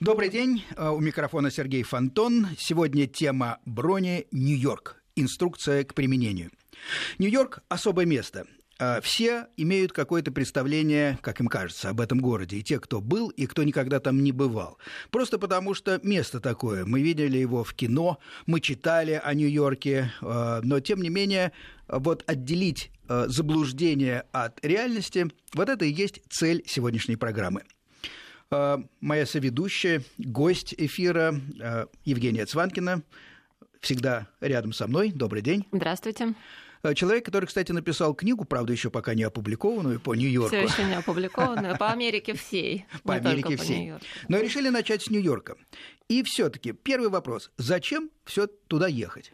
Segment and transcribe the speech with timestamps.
[0.00, 0.64] Добрый день.
[0.78, 2.46] У микрофона Сергей Фонтон.
[2.56, 4.96] Сегодня тема брони Нью-Йорк.
[5.14, 6.50] Инструкция к применению.
[7.18, 8.46] Нью-Йорк– особое место.
[9.02, 12.56] Все имеют какое-то представление, как им кажется, об этом городе.
[12.56, 14.78] И те, кто был, и кто никогда там не бывал.
[15.10, 16.86] Просто потому, что место такое.
[16.86, 20.12] Мы видели его в кино, мы читали о Нью-Йорке.
[20.22, 21.52] Но, тем не менее,
[21.88, 27.64] вот отделить заблуждение от реальности, вот это и есть цель сегодняшней программы–
[29.00, 33.02] моя соведущая, гость эфира а, Евгения Цванкина,
[33.80, 35.12] всегда рядом со мной.
[35.12, 35.66] Добрый день.
[35.70, 36.34] Здравствуйте.
[36.82, 40.48] А, человек, который, кстати, написал книгу, правда, еще пока не опубликованную по Нью-Йорку.
[40.48, 42.86] Все еще не опубликованную, по Америке всей.
[43.04, 43.92] По Америке всей.
[44.28, 45.56] Но решили начать с Нью-Йорка.
[46.08, 49.32] И все-таки первый вопрос: зачем все туда ехать?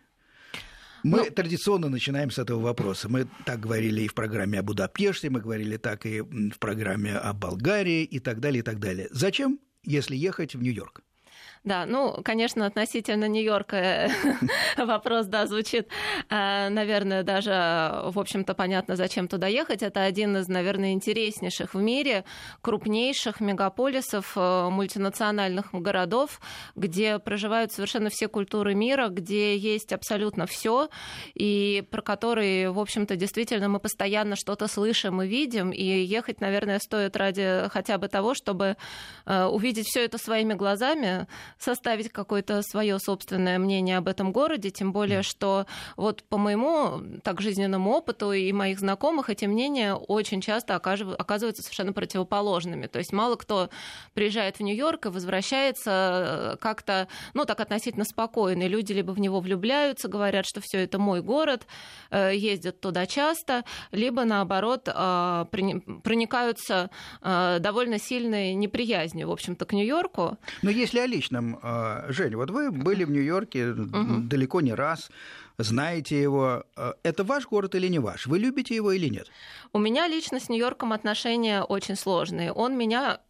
[1.07, 3.09] Мы ну, традиционно начинаем с этого вопроса.
[3.09, 7.33] Мы так говорили и в программе о Будапеште, мы говорили так и в программе о
[7.33, 9.07] Болгарии и так далее, и так далее.
[9.13, 11.05] Зачем, если ехать в Нью-Йорк?
[11.67, 14.09] Да, ну, конечно, относительно Нью-Йорка
[14.77, 15.89] вопрос, да, звучит,
[16.31, 17.51] э, наверное, даже,
[18.05, 19.83] в общем-то, понятно, зачем туда ехать.
[19.83, 22.25] Это один из, наверное, интереснейших в мире,
[22.61, 26.41] крупнейших мегаполисов, э, мультинациональных городов,
[26.77, 30.89] где проживают совершенно все культуры мира, где есть абсолютно все,
[31.35, 36.79] и про которые, в общем-то, действительно мы постоянно что-то слышим и видим, и ехать, наверное,
[36.79, 38.77] стоит ради хотя бы того, чтобы
[39.25, 41.27] э, увидеть все это своими глазами,
[41.59, 47.41] составить какое-то свое собственное мнение об этом городе, тем более, что вот по моему так
[47.41, 52.87] жизненному опыту и моих знакомых эти мнения очень часто оказываются совершенно противоположными.
[52.87, 53.71] То есть мало кто
[54.15, 58.65] приезжает в Нью-Йорк и возвращается э, как-то, ну, так относительно спокойно.
[58.65, 61.67] И люди либо в него влюбляются, говорят, что все это мой город,
[62.11, 65.45] э, ездят туда часто, либо наоборот э,
[66.03, 66.91] проникаются
[67.23, 70.39] довольно сильной неприязнью, в общем-то, к Нью-Йорку.
[70.63, 71.61] Но если о личном этом.
[71.63, 74.21] А, Жень, вот вы были в Нью-Йорке угу.
[74.23, 75.11] далеко не раз
[75.59, 76.65] знаете его.
[76.77, 78.27] Э, это ваш город или не ваш?
[78.27, 79.27] Вы любите его или нет?
[79.73, 82.53] У меня лично с Нью-Йорком отношения очень сложные.
[82.53, 83.21] Он меня...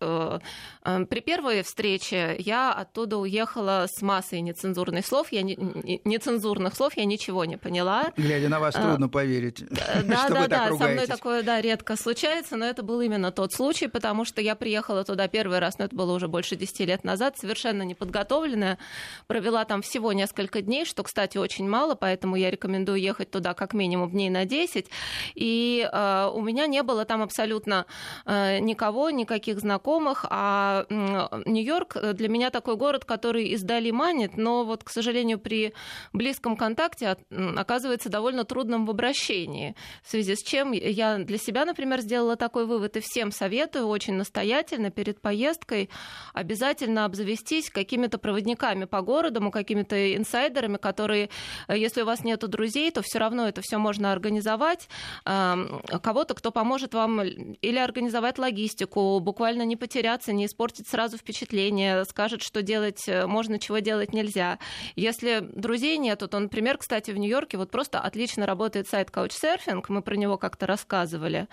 [0.87, 5.33] Э, э, при первой встрече я оттуда уехала с массой нецензурных слов.
[5.33, 5.57] Я не,
[6.05, 8.13] нецензурных слов я ничего не поняла.
[8.17, 10.79] Глядя на вас, трудно поверить, да, что да, да, ругаетесь.
[10.79, 14.55] Со мной такое, да, редко случается, но это был именно тот случай, потому что я
[14.55, 18.79] приехала туда первый раз, но это было уже больше 10 лет назад, совершенно неподготовленная.
[19.27, 23.75] Провела там всего несколько дней, что, кстати, очень мало, поэтому я рекомендую ехать туда как
[23.75, 24.87] минимум дней на 10.
[25.35, 27.87] И э, у меня не было там абсолютно
[28.25, 34.65] э, никого, никаких знакомых, а э, Нью-Йорк для меня такой город, который издали манит, но
[34.65, 35.73] вот, к сожалению, при
[36.13, 42.01] близком контакте оказывается довольно трудным в обращении, в связи с чем я для себя, например,
[42.01, 45.89] сделала такой вывод и всем советую очень настоятельно перед поездкой
[46.35, 51.31] обязательно обзавестись какими-то проводниками по городу, какими-то инсайдерами, которые,
[51.69, 54.89] э, если у вас нет друзей, то все равно это все можно организовать.
[55.25, 62.43] Кого-то, кто поможет вам или организовать логистику, буквально не потеряться, не испортить сразу впечатление, скажет,
[62.43, 64.59] что делать э, можно, чего делать нельзя.
[64.95, 70.03] Если друзей нету, то, например, кстати, в Нью-Йорке вот просто отлично работает сайт Couchsurfing, мы
[70.03, 71.49] про него как-то рассказывали.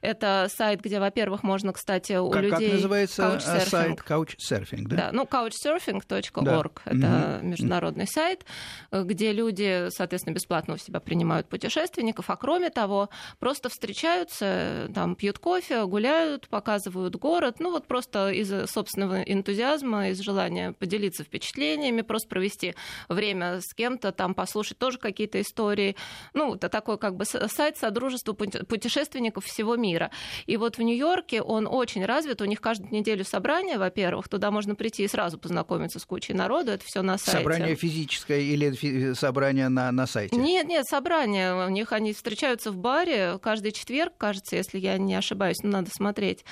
[0.00, 2.68] Это сайт, где, во-первых, можно, кстати, у как, людей...
[2.68, 3.68] Как называется э, Couchsurfing.
[3.68, 4.96] сайт Couchsurfing, да?
[4.96, 6.90] Да, ну, couchsurfing.org да.
[6.90, 7.46] это угу.
[7.46, 8.44] международный сайт,
[8.90, 15.14] э, где люди, соответственно, бесплатно у себя принимают путешественников, а кроме того, просто встречаются, там,
[15.14, 22.02] пьют кофе, гуляют, показывают город, ну вот просто из собственного энтузиазма, из желания поделиться впечатлениями,
[22.02, 22.74] просто провести
[23.08, 25.96] время с кем-то, там, послушать тоже какие-то истории.
[26.34, 30.10] Ну, это такой как бы сайт Содружества путешественников всего мира.
[30.46, 34.74] И вот в Нью-Йорке он очень развит, у них каждую неделю собрание, во-первых, туда можно
[34.74, 37.38] прийти и сразу познакомиться с кучей народу, это все на сайте.
[37.38, 40.36] Собрание физическое или собрание на на, сайте?
[40.36, 41.66] Нет, нет, собрание.
[41.66, 45.90] У них они встречаются в баре каждый четверг, кажется, если я не ошибаюсь, но надо
[45.92, 46.44] смотреть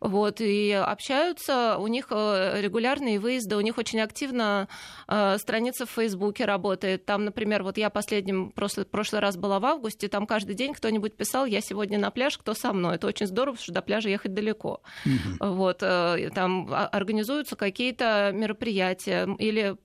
[0.00, 4.66] вот, и общаются, у них э, регулярные выезды, у них очень активно
[5.06, 7.04] э, страница в Фейсбуке работает.
[7.04, 11.16] Там, например, вот я последним, прошлый, прошлый раз была в августе, там каждый день кто-нибудь
[11.16, 12.96] писал, я сегодня на пляж, кто со мной.
[12.96, 14.80] Это очень здорово, потому что до пляжа ехать далеко.
[15.04, 15.54] Угу.
[15.54, 19.76] Вот, э, там организуются какие-то мероприятия или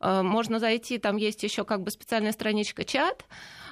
[0.00, 3.24] можно зайти, там есть еще как бы специальная страничка чат,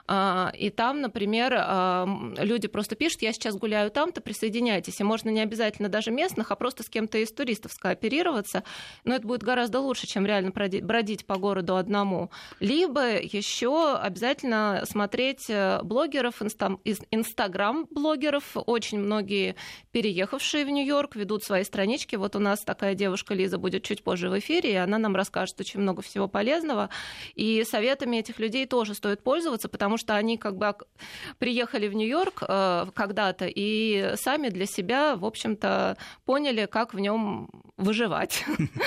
[0.08, 2.06] и там, например, а,
[2.38, 5.00] люди просто пишут, я сейчас гуляю там-то, присоединяйтесь.
[5.00, 8.64] И можно не обязательно даже местных, а просто с кем-то из туристов скооперироваться.
[9.04, 12.30] Но это будет гораздо лучше, чем реально бродить по городу одному.
[12.60, 18.44] Либо еще обязательно смотреть э, блогеров, инстаграм-блогеров.
[18.54, 19.56] Очень многие
[19.92, 22.16] переехавшие в Нью-Йорк ведут свои странички.
[22.16, 25.60] Вот у нас такая девушка Лиза будет чуть позже в эфире, и она нам расскажет
[25.60, 26.90] очень много всего полезного.
[27.34, 30.74] И советами этих людей тоже стоит пользоваться, потому что они как бы
[31.38, 37.48] приехали в Нью-Йорк э, когда-то и сами для себя, в общем-то, поняли, как в нем
[37.76, 38.44] выживать.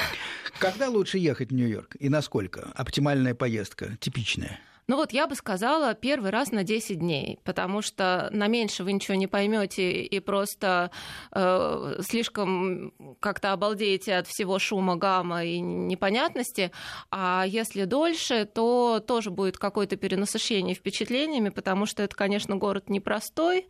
[0.60, 2.72] Когда лучше ехать в Нью-Йорк и насколько?
[2.76, 4.60] Оптимальная поездка, типичная?
[4.88, 8.94] Ну вот я бы сказала первый раз на 10 дней, потому что на меньше вы
[8.94, 10.92] ничего не поймете и просто
[11.32, 16.72] э, слишком как-то обалдеете от всего шума, гамма и непонятности.
[17.10, 23.68] А если дольше, то тоже будет какое-то перенасыщение впечатлениями, потому что это, конечно, город непростой.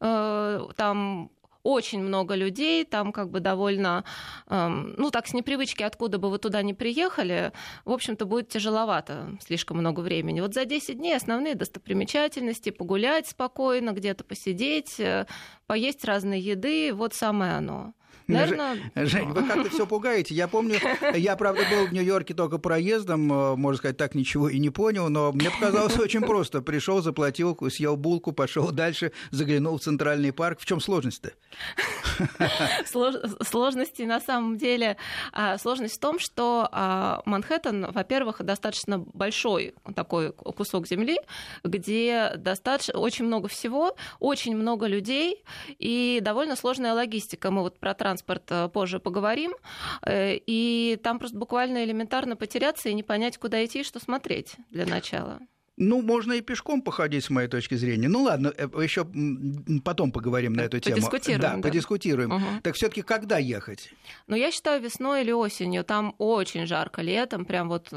[0.00, 1.30] Э, там
[1.62, 4.04] очень много людей, там как бы довольно,
[4.48, 7.52] эм, ну так с непривычки, откуда бы вы туда не приехали,
[7.84, 10.40] в общем-то будет тяжеловато слишком много времени.
[10.40, 15.26] Вот за 10 дней основные достопримечательности, погулять спокойно, где-то посидеть, э,
[15.66, 17.94] поесть разной еды, вот самое оно.
[18.32, 18.92] Наверное...
[18.94, 20.34] Жень, вы как-то все пугаете.
[20.34, 20.76] Я помню,
[21.14, 25.08] я, правда, был в Нью-Йорке только проездом, э, можно сказать, так ничего и не понял,
[25.08, 26.62] но мне показалось очень просто.
[26.62, 30.60] Пришел, заплатил, съел булку, пошел дальше, заглянул в Центральный парк.
[30.60, 31.32] В чем сложность-то?
[33.44, 34.96] Сложности на самом деле...
[35.32, 41.18] А, сложность в том, что а, Манхэттен, во-первых, достаточно большой такой кусок земли,
[41.64, 45.42] где достаточно очень много всего, очень много людей
[45.78, 47.50] и довольно сложная логистика.
[47.50, 49.52] Мы вот про транспорт транспорт э, позже поговорим.
[50.06, 54.56] Э, и там просто буквально элементарно потеряться и не понять, куда идти и что смотреть
[54.70, 55.40] для начала.
[55.82, 58.08] Ну, можно и пешком походить, с моей точки зрения.
[58.08, 59.06] Ну ладно, э, еще
[59.82, 60.96] потом поговорим на эту тему.
[60.96, 61.40] Подискутируем.
[61.40, 61.62] Да, да.
[61.62, 62.32] подискутируем.
[62.32, 62.44] Угу.
[62.62, 63.90] Так все-таки когда ехать?
[64.26, 65.84] Ну, я считаю, весной или осенью.
[65.84, 67.88] Там очень жарко летом, прям вот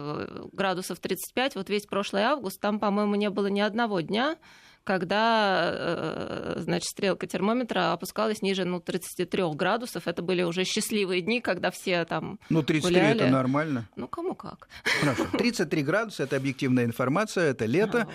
[0.54, 1.56] градусов 35.
[1.56, 4.38] Вот весь прошлый август, там, по-моему, не было ни одного дня,
[4.84, 10.08] когда э, значит, стрелка термометра опускалась ниже ну, 33 градусов.
[10.08, 13.22] Это были уже счастливые дни, когда все там Ну, 33 гуляли.
[13.22, 13.88] это нормально.
[13.96, 14.68] Ну, кому как.
[15.02, 15.26] Хорошо.
[15.38, 18.08] 33 градуса– это объективная информация, это лето.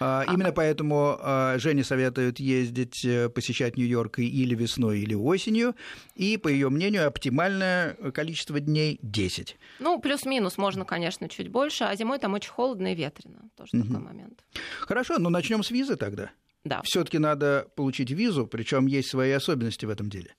[0.00, 5.74] А, именно поэтому а, Женя советует ездить, э, посещать Нью-Йорк или весной, или осенью.
[6.14, 9.56] И, по ее мнению, оптимальное количество дней– 10.
[9.80, 11.84] Ну, плюс-минус можно, конечно, чуть больше.
[11.84, 13.48] А зимой там очень холодно и ветрено.
[13.56, 13.86] Тоже угу.
[13.86, 14.44] такой момент.
[14.80, 16.30] Хорошо, ну начнем с визы тогда.
[16.64, 16.82] Да.
[16.82, 20.34] Все-таки надо получить визу, причем есть свои особенности в этом деле.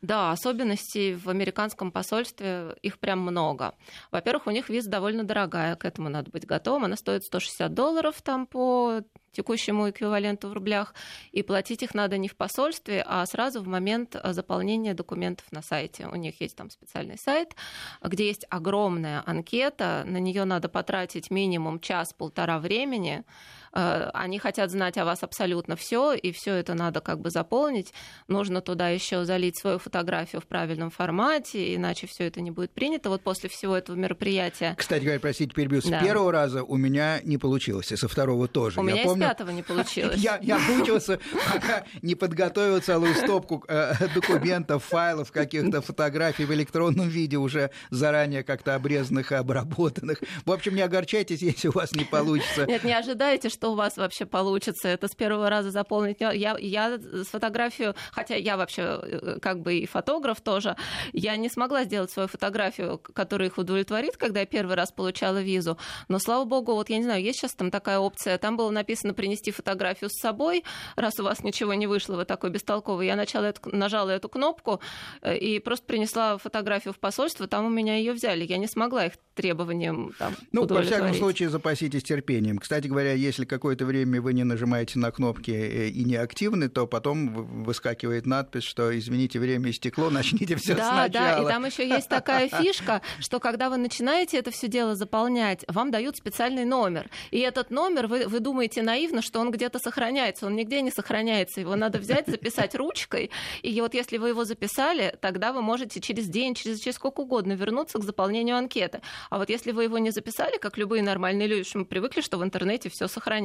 [0.00, 3.74] Да, особенностей в американском посольстве их прям много.
[4.12, 6.84] Во-первых, у них виза довольно дорогая, к этому надо быть готовым.
[6.84, 9.00] Она стоит 160 долларов там по
[9.32, 10.94] текущему эквиваленту в рублях,
[11.32, 16.06] и платить их надо не в посольстве, а сразу в момент заполнения документов на сайте.
[16.06, 17.54] У них есть там специальный сайт,
[18.02, 23.24] где есть огромная анкета, на нее надо потратить минимум час-полтора времени, Э,
[23.72, 27.92] они хотят знать о вас абсолютно все, и все это надо как бы заполнить.
[28.28, 33.10] Нужно туда еще залить свою фотографию в правильном формате, иначе все это не будет принято.
[33.10, 34.74] Вот после всего этого мероприятия.
[34.76, 35.80] Кстати говоря, простите, перебью.
[35.80, 36.02] С да.
[36.02, 38.80] первого раза у меня не получилось, и со второго тоже.
[38.80, 39.24] У я меня помню...
[39.24, 40.16] с пятого не получилось.
[40.28, 41.20] Я, я мучился,
[41.52, 48.42] пока не подготовил целую стопку э, документов, файлов, каких-то фотографий в электронном виде уже заранее
[48.42, 50.20] как-то обрезанных и обработанных.
[50.44, 52.66] В общем, не огорчайтесь, если у вас не получится.
[52.66, 56.18] Нет, не ожидайте, что у вас вообще получится это с первого раза заполнить.
[56.20, 60.76] Я, я с фотографию, хотя я вообще э, как бы и фотограф тоже,
[61.12, 65.76] я не смогла сделать свою фотографию, которая их удовлетворит, когда я первый раз получала визу.
[66.08, 69.12] Но, слава богу, вот я не знаю, есть сейчас там такая опция, там было написано
[69.12, 70.62] принести фотографию с собой,
[70.94, 73.08] раз у вас ничего не вышло, вы такой бестолковый.
[73.08, 74.80] Я начала эту, нажала эту кнопку
[75.20, 78.44] э, и просто принесла фотографию в посольство, там у меня ее взяли.
[78.44, 82.58] Я не смогла их требованиям там, Ну, во всяком случае, запаситесь терпением.
[82.58, 86.86] Кстати говоря, если какое-то время вы не нажимаете на кнопки э, и не активны, то
[86.86, 91.08] потом выскакивает надпись, что извините, время истекло, начните все да, сначала.
[91.10, 95.64] Да, и там еще есть такая фишка, что когда вы начинаете это все дело заполнять,
[95.68, 97.10] вам дают специальный номер.
[97.30, 100.46] И этот номер, вы, вы думаете наивно, что он где-то сохраняется.
[100.46, 101.60] Он нигде не сохраняется.
[101.60, 103.30] Его надо взять, записать ручкой.
[103.62, 107.52] И вот если вы его записали, тогда вы можете через день, через, через сколько угодно
[107.52, 109.00] вернуться к заполнению анкеты.
[109.30, 112.44] А вот если вы его не записали, как любые нормальные люди, мы привыкли, что в
[112.44, 113.37] интернете все сохраняется,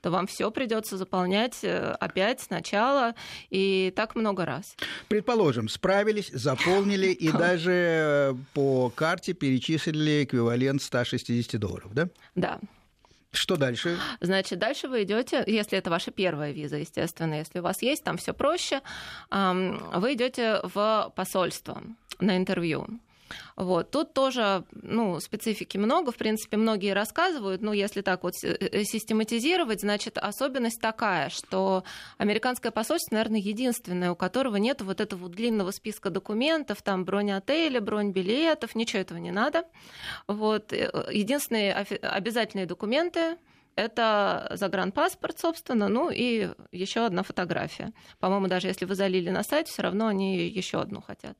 [0.00, 3.14] то вам все придется заполнять э, опять сначала
[3.50, 4.76] и так много раз.
[5.08, 12.08] Предположим, справились, заполнили и даже э, по карте перечислили эквивалент 160 долларов, да?
[12.34, 12.60] Да.
[13.32, 13.98] Что дальше?
[14.20, 18.16] Значит, дальше вы идете, если это ваша первая виза, естественно, если у вас есть, там
[18.16, 18.80] все проще,
[19.30, 21.82] вы идете в посольство
[22.20, 22.86] на интервью.
[23.56, 23.90] Вот.
[23.90, 29.80] Тут тоже ну, специфики много, в принципе, многие рассказывают, но если так вот э, систематизировать,
[29.80, 31.84] значит, особенность такая, что
[32.18, 37.80] американское посольство, наверное, единственное, у которого нет вот этого длинного списка документов, там бронь отеля,
[37.80, 39.64] бронь билетов, ничего этого не надо.
[40.26, 40.72] Вот.
[40.72, 43.36] Э, единственные обязательные документы
[43.76, 47.92] это загранпаспорт, собственно, ну и еще одна фотография.
[48.20, 51.36] По-моему, даже если вы залили на сайт, все равно они еще одну хотят.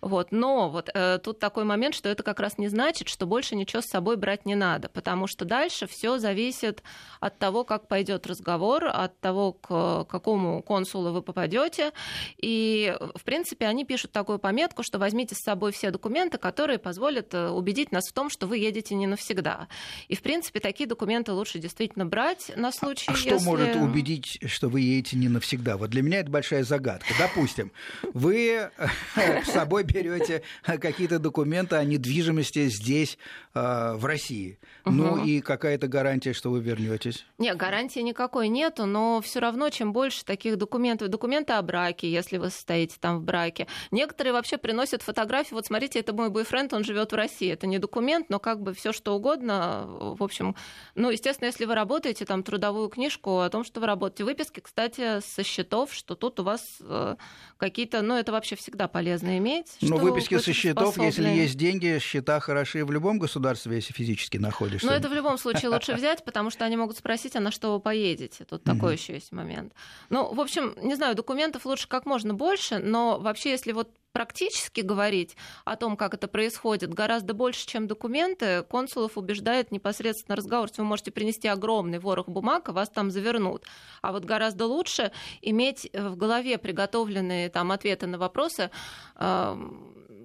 [0.00, 0.32] Вот.
[0.32, 3.82] Но вот э, тут такой момент, что это как раз не значит, что больше ничего
[3.82, 6.82] с собой брать не надо, потому что дальше все зависит
[7.20, 11.92] от того, как пойдет разговор, от того, к какому консулу вы попадете.
[12.36, 17.32] И, в принципе, они пишут такую пометку, что возьмите с собой все документы, которые позволят
[17.34, 19.68] э, убедить нас в том, что вы едете не навсегда.
[20.08, 23.30] И, в принципе, такие документы лучше действительно брать на случай, а если...
[23.30, 25.76] что может убедить, что вы едете не навсегда?
[25.76, 27.12] Вот для меня это большая загадка.
[27.18, 27.72] Допустим,
[28.14, 28.70] вы
[29.16, 33.18] с собой берете какие-то документы о недвижимости здесь,
[33.54, 34.58] э, в России.
[34.84, 37.26] Ну и какая-то гарантия, что вы вернетесь?
[37.38, 42.38] Нет, гарантии никакой нету, но все равно, чем больше таких документов, документы о браке, если
[42.38, 43.66] вы состоите там в браке.
[43.90, 45.54] Некоторые вообще приносят фотографии.
[45.54, 47.50] Вот смотрите, это мой бойфренд, он живет в России.
[47.50, 49.84] Это не документ, но как бы все что угодно.
[49.86, 50.56] В общем,
[50.94, 54.24] ну, естественно, если вы работаете, там трудовую книжку о том, что вы работаете.
[54.24, 57.16] Выписки, кстати, со счетов, что тут у вас э,
[57.58, 59.76] какие-то, ну, это вообще всегда полезно иметь.
[59.80, 61.06] Но выписки со счетов, способны.
[61.06, 64.86] если есть деньги, счета хороши в любом государстве, если физически находишься.
[64.86, 67.72] Но это в любом случае лучше взять, потому что они могут спросить, а на что
[67.72, 68.44] вы поедете.
[68.44, 69.72] Тут такой еще есть момент.
[70.10, 74.80] Ну, в общем, не знаю, документов лучше как можно больше, но вообще, если вот практически
[74.80, 78.62] говорить о том, как это происходит, гораздо больше, чем документы.
[78.62, 80.70] Консулов убеждает непосредственно разговор.
[80.78, 83.64] Вы можете принести огромный ворох бумаг, а вас там завернут.
[84.00, 88.70] А вот гораздо лучше иметь в голове приготовленные там ответы на вопросы,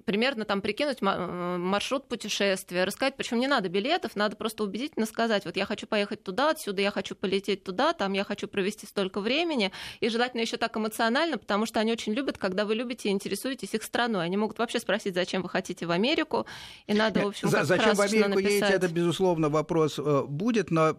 [0.04, 5.44] примерно там прикинуть э, маршрут путешествия, рассказать, причем не надо билетов, надо просто убедительно сказать,
[5.44, 9.20] вот я хочу поехать туда, отсюда я хочу полететь туда, там я хочу провести столько
[9.20, 13.12] времени, и желательно еще так эмоционально, потому что они очень любят, когда вы любите и
[13.12, 14.24] интересуетесь их страной.
[14.24, 16.46] Они могут вообще спросить, зачем вы хотите в Америку,
[16.86, 18.52] и надо, в общем, как Зачем в Америку написать.
[18.52, 20.94] едете, это, безусловно, вопрос э, будет, но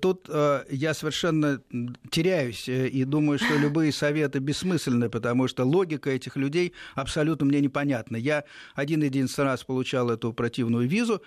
[0.00, 1.60] тут э, я совершенно
[2.10, 8.16] теряюсь и думаю, что любые советы бессмысленны, потому что логика этих людей абсолютно мне непонятна.
[8.16, 11.22] Я один-единственный раз получал эту противную визу,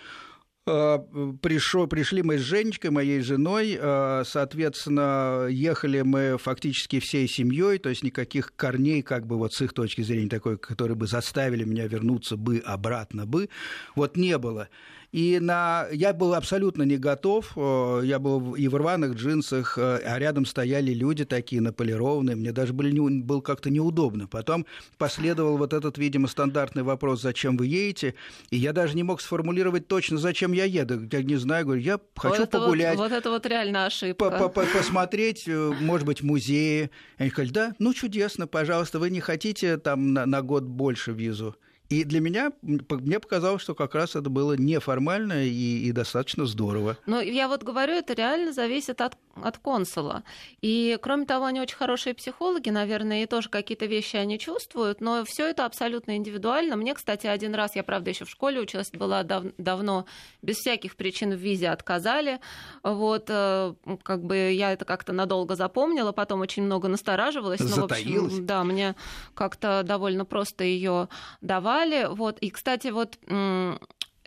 [0.66, 0.98] э,
[1.42, 7.90] Пришел, пришли мы с Женечкой, моей женой, э, соответственно, ехали мы фактически всей семьей, то
[7.90, 11.88] есть никаких корней, как бы вот с их точки зрения такой, которые бы заставили меня
[11.88, 13.50] вернуться бы обратно бы,
[13.96, 14.70] вот не было.
[15.12, 15.88] И на...
[15.92, 17.54] я был абсолютно не готов.
[17.56, 22.36] Э, я был и в рваных джинсах, э, а рядом стояли люди такие наполированные.
[22.36, 23.22] Мне даже были не...
[23.22, 24.28] было как-то неудобно.
[24.28, 28.14] Потом последовал вот этот, видимо, стандартный вопрос, зачем вы едете.
[28.52, 31.08] И я даже не мог сформулировать точно, зачем я еду.
[31.12, 32.98] Я не знаю, говорю, я хочу вот погулять.
[32.98, 34.50] Вот, вот это вот реально ошибка.
[34.50, 36.92] Посмотреть, э, может быть, музеи.
[37.18, 41.56] Они сказали, да, ну чудесно, пожалуйста, вы не хотите там на, на год больше визу?
[41.90, 46.98] И для меня, мне показалось, что как раз это было неформально и, и достаточно здорово.
[47.08, 50.24] Но я вот говорю, это реально зависит от, от консула.
[50.62, 55.26] И, кроме того, они очень хорошие психологи, наверное, и тоже какие-то вещи они чувствуют, но
[55.26, 56.76] все это абсолютно индивидуально.
[56.76, 60.06] Мне, кстати, один раз, я, правда, еще в школе училась, была дав давно,
[60.44, 62.40] без всяких причин в визе отказали.
[62.84, 67.62] Вот, э, как бы я это как-то надолго запомнила, потом очень много настораживалась.
[67.62, 68.96] Но, в общем, да, мне
[69.34, 71.10] как-то довольно просто ее
[71.42, 72.10] давали далее.
[72.10, 72.40] Вот.
[72.40, 73.78] И, кстати, вот Но...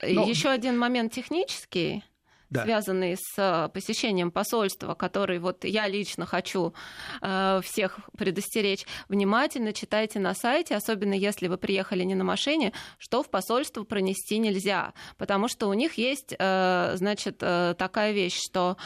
[0.02, 2.04] еще один момент технический
[2.52, 2.64] да.
[2.64, 6.74] связанный с э, посещением посольства, который вот я лично хочу
[7.20, 13.22] э, всех предостеречь, внимательно читайте на сайте, особенно если вы приехали не на машине, что
[13.22, 18.76] в посольство пронести нельзя, потому что у них есть, э, значит, такая вещь, что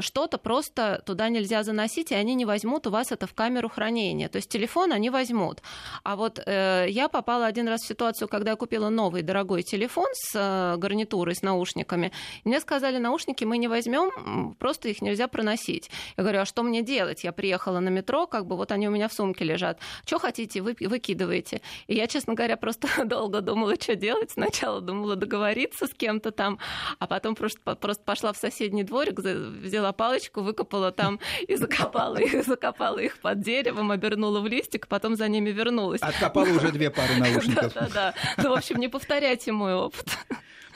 [0.00, 4.28] что-то просто туда нельзя заносить, и они не возьмут у вас это в камеру хранения.
[4.28, 5.62] То есть телефон они возьмут.
[6.02, 10.76] А вот я попала один раз в ситуацию, когда я купила новый дорогой телефон с
[10.76, 12.12] гарнитурой, с наушниками,
[12.44, 15.90] мне сказали, сказали, наушники мы не возьмем, просто их нельзя проносить.
[16.16, 17.24] Я говорю, а что мне делать?
[17.24, 19.78] Я приехала на метро, как бы вот они у меня в сумке лежат.
[20.04, 21.60] Что хотите, вы выкидываете.
[21.88, 24.30] И я, честно говоря, просто долго думала, что делать.
[24.30, 26.58] Сначала думала договориться с кем-то там,
[26.98, 32.44] а потом просто, просто пошла в соседний дворик, взяла палочку, выкопала там и закопала их,
[32.44, 36.02] закопала их под деревом, обернула в листик, потом за ними вернулась.
[36.02, 37.74] Откопала уже две пары наушников.
[37.74, 38.14] Да-да-да.
[38.36, 40.06] Ну, в общем, не повторяйте мой опыт.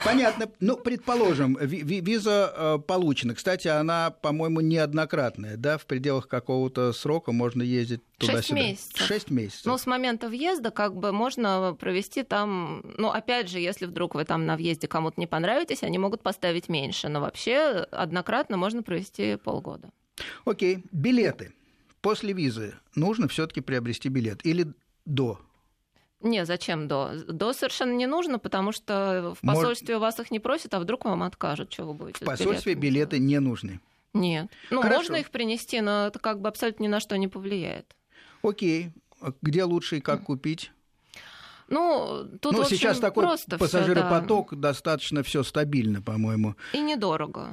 [0.03, 0.49] Понятно.
[0.59, 3.35] Ну, предположим, виза э, получена.
[3.35, 5.77] Кстати, она, по-моему, неоднократная, да?
[5.77, 8.41] В пределах какого-то срока можно ездить туда-сюда.
[8.41, 9.07] Шесть месяцев.
[9.07, 9.65] Шесть месяцев.
[9.65, 12.83] Ну, с момента въезда как бы можно провести там...
[12.97, 16.69] Ну, опять же, если вдруг вы там на въезде кому-то не понравитесь, они могут поставить
[16.69, 17.07] меньше.
[17.07, 19.89] Но вообще однократно можно провести полгода.
[20.45, 20.83] Окей.
[20.91, 21.53] Билеты.
[22.01, 24.45] После визы нужно все таки приобрести билет?
[24.45, 24.73] Или
[25.05, 25.39] до?
[26.21, 27.11] Не, зачем до?
[27.27, 30.01] До совершенно не нужно, потому что в посольстве Мож...
[30.01, 32.23] вас их не просят, а вдруг вам откажут, что вы будете.
[32.23, 33.79] В посольстве билеты не нужны.
[34.13, 34.47] Нет.
[34.69, 34.99] Ну, Хорошо.
[34.99, 37.95] можно их принести, но это как бы абсолютно ни на что не повлияет.
[38.43, 38.91] Окей.
[39.21, 40.71] А где лучше и как купить?
[41.69, 44.69] Ну, тут ну, сейчас такой просто пассажиропоток, всё, да.
[44.69, 46.55] достаточно все стабильно, по-моему.
[46.73, 47.51] И недорого.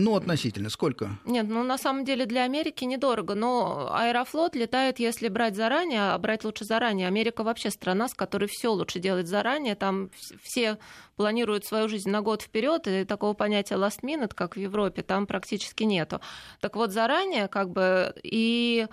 [0.00, 0.70] Ну, относительно.
[0.70, 1.10] Сколько?
[1.24, 6.18] Нет, ну, на самом деле для Америки недорого, но Аэрофлот летает, если брать заранее, а
[6.18, 7.08] брать лучше заранее.
[7.08, 9.74] Америка вообще страна, с которой все лучше делать заранее.
[9.74, 10.78] Там все
[11.16, 15.26] планируют свою жизнь на год вперед, и такого понятия last minute, как в Европе, там
[15.26, 16.20] практически нету.
[16.60, 18.86] Так вот, заранее как бы и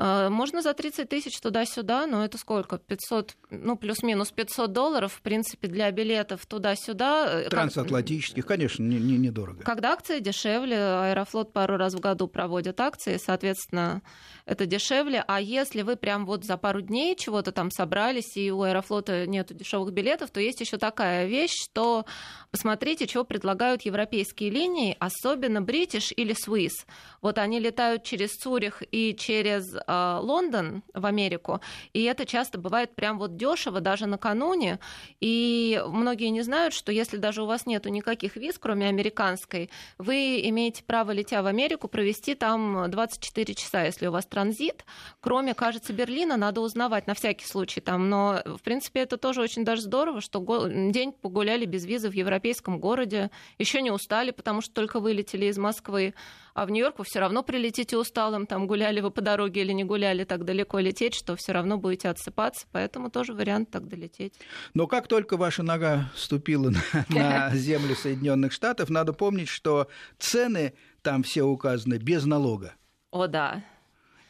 [0.00, 2.78] можно за 30 тысяч туда-сюда, но это сколько?
[2.78, 7.42] 500, ну, плюс-минус 500 долларов, в принципе, для билетов туда-сюда.
[7.42, 9.06] Э, Трансатлантических, конечно, недорого.
[9.06, 9.62] Не, не дорого.
[9.62, 14.00] Когда акции дешевле, Аэрофлот пару раз в году проводит акции, соответственно,
[14.46, 15.22] это дешевле.
[15.26, 19.54] А если вы прям вот за пару дней чего-то там собрались, и у Аэрофлота нет
[19.54, 22.06] дешевых билетов, то есть еще такая вещь, что
[22.50, 26.86] посмотрите, что предлагают европейские линии, особенно British или Swiss.
[27.20, 29.89] Вот они летают через Цюрих и через э,
[30.20, 31.60] Лондон в Америку,
[31.92, 34.78] и это часто бывает прям вот дешево, даже накануне.
[35.20, 40.40] И многие не знают, что если даже у вас нету никаких виз, кроме американской, вы
[40.44, 44.84] имеете право, летя в Америку, провести там 24 часа, если у вас транзит.
[45.20, 48.08] Кроме, кажется, Берлина, надо узнавать на всякий случай там.
[48.08, 52.78] Но, в принципе, это тоже очень даже здорово, что день погуляли без визы в европейском
[52.80, 56.14] городе, еще не устали, потому что только вылетели из Москвы.
[56.54, 59.84] А в Нью-Йорк вы все равно прилетите усталым, там гуляли вы по дороге или не
[59.84, 64.34] гуляли так далеко лететь, что все равно будете отсыпаться, поэтому тоже вариант так долететь.
[64.74, 69.88] Но как только ваша нога ступила на, на землю Соединенных Штатов, надо помнить, что
[70.18, 72.74] цены там все указаны без налога.
[73.10, 73.64] О, да.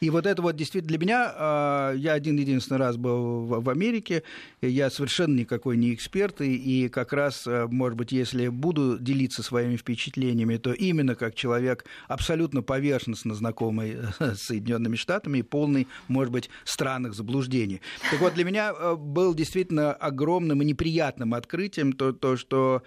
[0.00, 4.22] И вот это вот действительно для меня, а, я один единственный раз был в Америке,
[4.62, 9.76] я совершенно никакой не эксперт, и как раз, а, может быть, если буду делиться своими
[9.76, 16.48] впечатлениями, то именно как человек абсолютно поверхностно знакомый с Соединенными Штатами и полный, может быть,
[16.64, 17.82] странных заблуждений.
[18.10, 22.82] Так вот, для меня а, был действительно огромным и неприятным открытием то, то что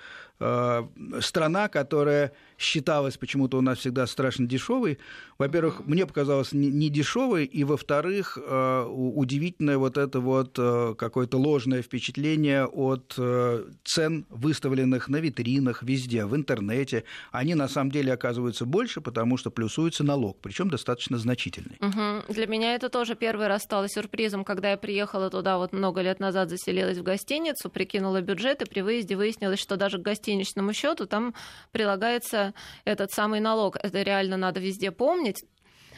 [1.21, 4.97] страна, которая считалась почему-то у нас всегда страшно дешевой.
[5.37, 11.81] Во-первых, мне показалось не дешевой, и во-вторых, э, удивительное вот это вот э, какое-то ложное
[11.81, 17.03] впечатление от э, цен, выставленных на витринах, везде, в интернете.
[17.31, 21.77] Они на самом деле оказываются больше, потому что плюсуется налог, причем достаточно значительный.
[21.79, 22.33] Угу.
[22.33, 26.19] Для меня это тоже первый раз стало сюрпризом, когда я приехала туда вот много лет
[26.19, 31.05] назад, заселилась в гостиницу, прикинула бюджет, и при выезде выяснилось, что даже к гостиничному счету
[31.05, 31.33] там
[31.71, 32.53] прилагается
[32.85, 33.77] этот самый налог.
[33.81, 35.22] Это реально надо везде помнить.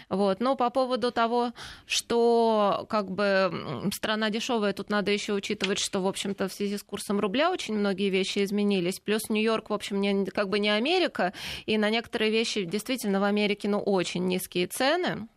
[0.09, 0.39] Вот.
[0.39, 1.53] Но по поводу того,
[1.85, 6.83] что как бы страна дешевая, тут надо еще учитывать, что, в общем-то, в связи с
[6.83, 8.99] курсом рубля очень многие вещи изменились.
[8.99, 11.33] Плюс Нью-Йорк, в общем, не, как бы не Америка,
[11.65, 15.27] и на некоторые вещи действительно в Америке ну, очень низкие цены.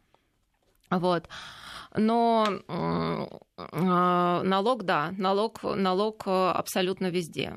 [0.90, 1.28] Вот.
[1.96, 3.26] Но э,
[3.72, 7.54] налог, да, налог, налог абсолютно везде.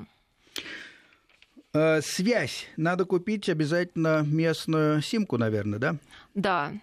[1.74, 2.68] Э, связь.
[2.76, 5.96] Надо купить обязательно местную симку, наверное, да?
[6.34, 6.74] Да.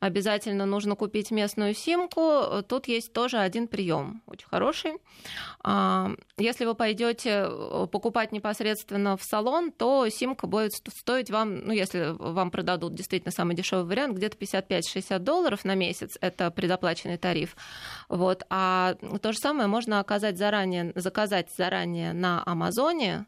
[0.00, 2.62] Обязательно нужно купить местную симку.
[2.68, 4.94] Тут есть тоже один прием, очень хороший.
[5.62, 11.72] А, если вы пойдете э, покупать непосредственно в салон, то симка будет стоить вам, ну,
[11.72, 16.18] если вам продадут действительно самый дешевый вариант, где-то 55-60 долларов на месяц.
[16.20, 17.56] Это предоплаченный тариф.
[18.08, 18.42] Вот.
[18.50, 23.26] А то же самое можно оказать заранее, заказать заранее на Амазоне.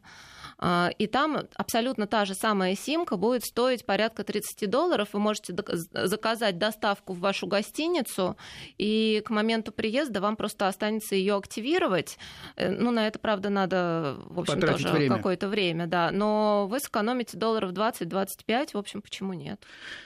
[0.57, 5.09] А, и там абсолютно та же самая симка будет стоить порядка 30 долларов.
[5.13, 5.55] Вы можете
[5.91, 8.37] заказать доставку в вашу гостиницу,
[8.77, 12.17] и к моменту приезда вам просто останется ее активировать.
[12.55, 16.11] Э, ну, на это, правда, надо, в общем, Потратить тоже какое-то время, да.
[16.11, 19.61] Но вы сэкономите долларов 20-25, в общем, почему нет?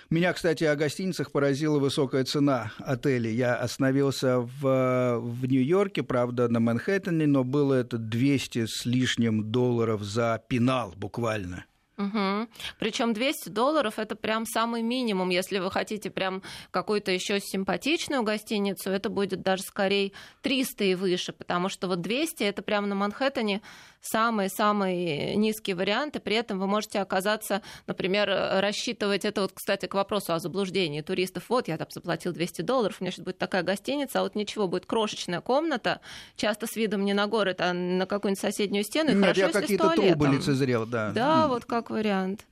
[0.09, 3.35] Меня, кстати, о гостиницах поразила высокая цена отелей.
[3.35, 10.01] Я остановился в, в Нью-Йорке, правда, на Манхэттене, но было это 200 с лишним долларов
[10.01, 11.65] за пенал буквально.
[11.99, 12.47] Угу.
[12.79, 15.29] Причем 200 долларов это прям самый минимум.
[15.29, 21.33] Если вы хотите прям какую-то еще симпатичную гостиницу, это будет даже скорее 300 и выше,
[21.33, 23.61] потому что вот 200 это прямо на Манхэттене
[24.01, 29.93] самый-самый низкий вариант, и при этом вы можете оказаться, например, рассчитывать, это вот, кстати, к
[29.93, 33.63] вопросу о заблуждении туристов, вот я там заплатил 200 долларов, у меня сейчас будет такая
[33.63, 35.99] гостиница, а вот ничего, будет крошечная комната,
[36.37, 39.49] часто с видом не на город, а на какую-нибудь соседнюю стену, и Нет, хорошо, я
[39.49, 41.11] какие-то трубы лицезрел, да.
[41.11, 42.45] Да, вот как вариант.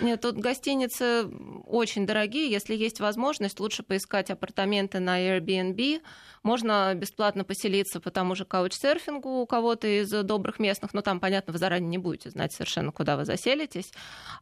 [0.00, 1.28] Нет, тут гостиницы
[1.66, 2.50] очень дорогие.
[2.50, 6.02] Если есть возможность, лучше поискать апартаменты на Airbnb.
[6.42, 11.52] Можно бесплатно поселиться по тому же каучсерфингу у кого-то из добрых местных, но там, понятно,
[11.52, 13.92] вы заранее не будете знать совершенно, куда вы заселитесь.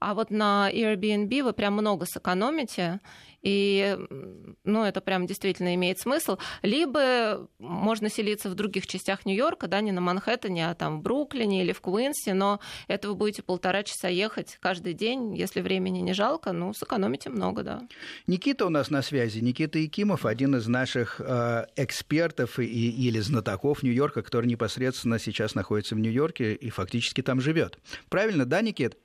[0.00, 3.00] А вот на Airbnb вы прям много сэкономите,
[3.42, 3.98] и
[4.64, 6.38] ну, это прям действительно имеет смысл.
[6.62, 11.62] Либо можно селиться в других частях Нью-Йорка, да, не на Манхэттене, а там в Бруклине
[11.62, 16.14] или в Куинсе, но это вы будете полтора часа ехать каждый день, если времени не
[16.14, 17.82] жалко, ну, сэкономите много, да.
[18.26, 19.40] Никита у нас на связи.
[19.40, 25.94] Никита Якимов, один из наших э, экспертов и, или знатоков Нью-Йорка, который непосредственно сейчас находится
[25.94, 27.78] в Нью-Йорке и фактически там живет.
[28.08, 28.96] Правильно, да, Никит?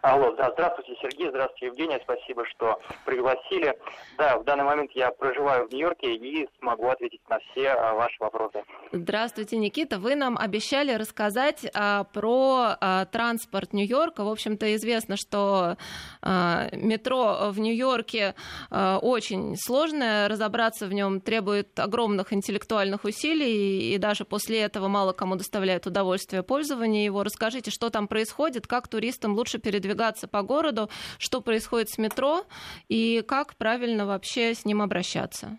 [0.00, 3.76] Алло, да, здравствуйте, Сергей, здравствуйте, Евгения, спасибо, что пригласили.
[4.16, 8.14] Да, в данный момент я проживаю в Нью-Йорке и смогу ответить на все а, ваши
[8.20, 8.62] вопросы.
[8.92, 9.98] Здравствуйте, Никита.
[9.98, 14.22] Вы нам обещали рассказать а, про а, транспорт Нью-Йорка.
[14.22, 15.76] В общем-то, известно, что
[16.22, 18.36] а, метро в Нью-Йорке
[18.70, 25.12] а, очень сложное, разобраться в нем требует огромных интеллектуальных усилий, и даже после этого мало
[25.12, 27.24] кому доставляет удовольствие пользования его.
[27.24, 32.42] Расскажите, что там происходит, как туристам лучше передвигаться передвигаться по городу, что происходит с метро
[32.88, 35.58] и как правильно вообще с ним обращаться?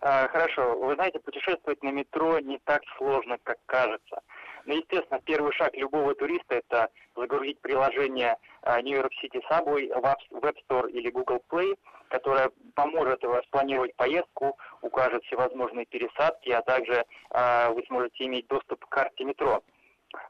[0.00, 0.78] А, хорошо.
[0.78, 4.20] Вы знаете, путешествовать на метро не так сложно, как кажется.
[4.64, 10.44] Ну, естественно, первый шаг любого туриста– это загрузить приложение а, New York City Subway в
[10.44, 11.76] Web Store или Google Play,
[12.08, 18.88] которое поможет спланировать поездку, укажет всевозможные пересадки, а также а, вы сможете иметь доступ к
[18.88, 19.62] карте метро.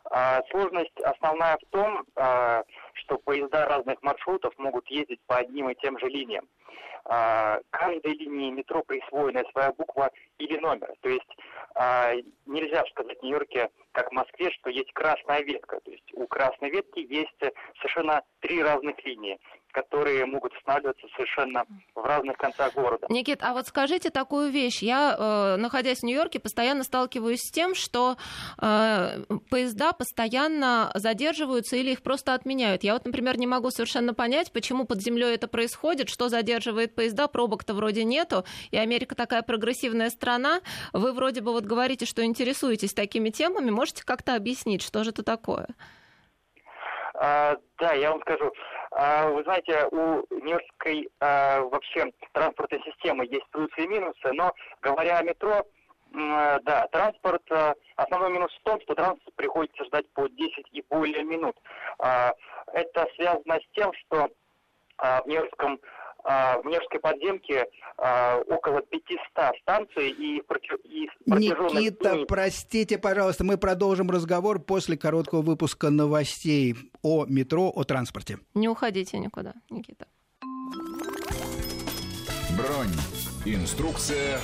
[0.05, 2.65] А, сложность основная в том, а,
[2.95, 6.49] что поезда разных маршрутов могут ездить по одним и тем же линиям.
[7.05, 10.93] А, каждой линии метро присвоена своя буква или номер.
[11.01, 11.27] То есть
[12.45, 15.81] нельзя сказать в Нью-Йорке, как в Москве, что есть красная ветка.
[15.81, 19.41] То есть у красной ветки есть совершенно три разных линии
[19.73, 23.07] которые могут останавливаться совершенно в разных концах города.
[23.09, 24.83] Никит, а вот скажите такую вещь.
[24.83, 28.17] Я, э, находясь в Нью-Йорке, постоянно сталкиваюсь с тем, что
[28.61, 32.85] э, поезда постоянно задерживаются или их просто отменяют.
[32.85, 37.27] Я вот, например, не могу совершенно понять, почему под землей это происходит, что задерживает поезда,
[37.27, 40.61] пробок-то вроде нету, и Америка такая прогрессивная страна.
[40.93, 43.71] Вы вроде бы вот говорите, что интересуетесь такими темами.
[43.71, 45.69] Можете как-то объяснить, что же это такое?
[47.15, 48.53] А, да, я вам скажу.
[48.95, 55.19] А, вы знаете, у Нью-Йоркской а, вообще транспортной системы есть плюсы и минусы, но говоря
[55.19, 55.67] о метро,
[56.15, 57.43] да, транспорт,
[57.97, 61.57] основной минус в том, что транспорт приходится ждать по 10 и более минут.
[61.99, 64.29] Это связано с тем, что
[64.99, 67.67] в Нью-Йоркском а, в Невской подземке
[67.99, 69.19] а, около 500
[69.63, 70.39] станций и,
[70.85, 78.39] и Никита, простите, пожалуйста, мы продолжим разговор после короткого выпуска новостей о метро, о транспорте.
[78.55, 80.07] Не уходите никуда, Никита.
[82.57, 82.93] Бронь.
[83.45, 84.39] Инструкция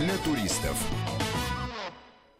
[0.00, 0.76] для туристов.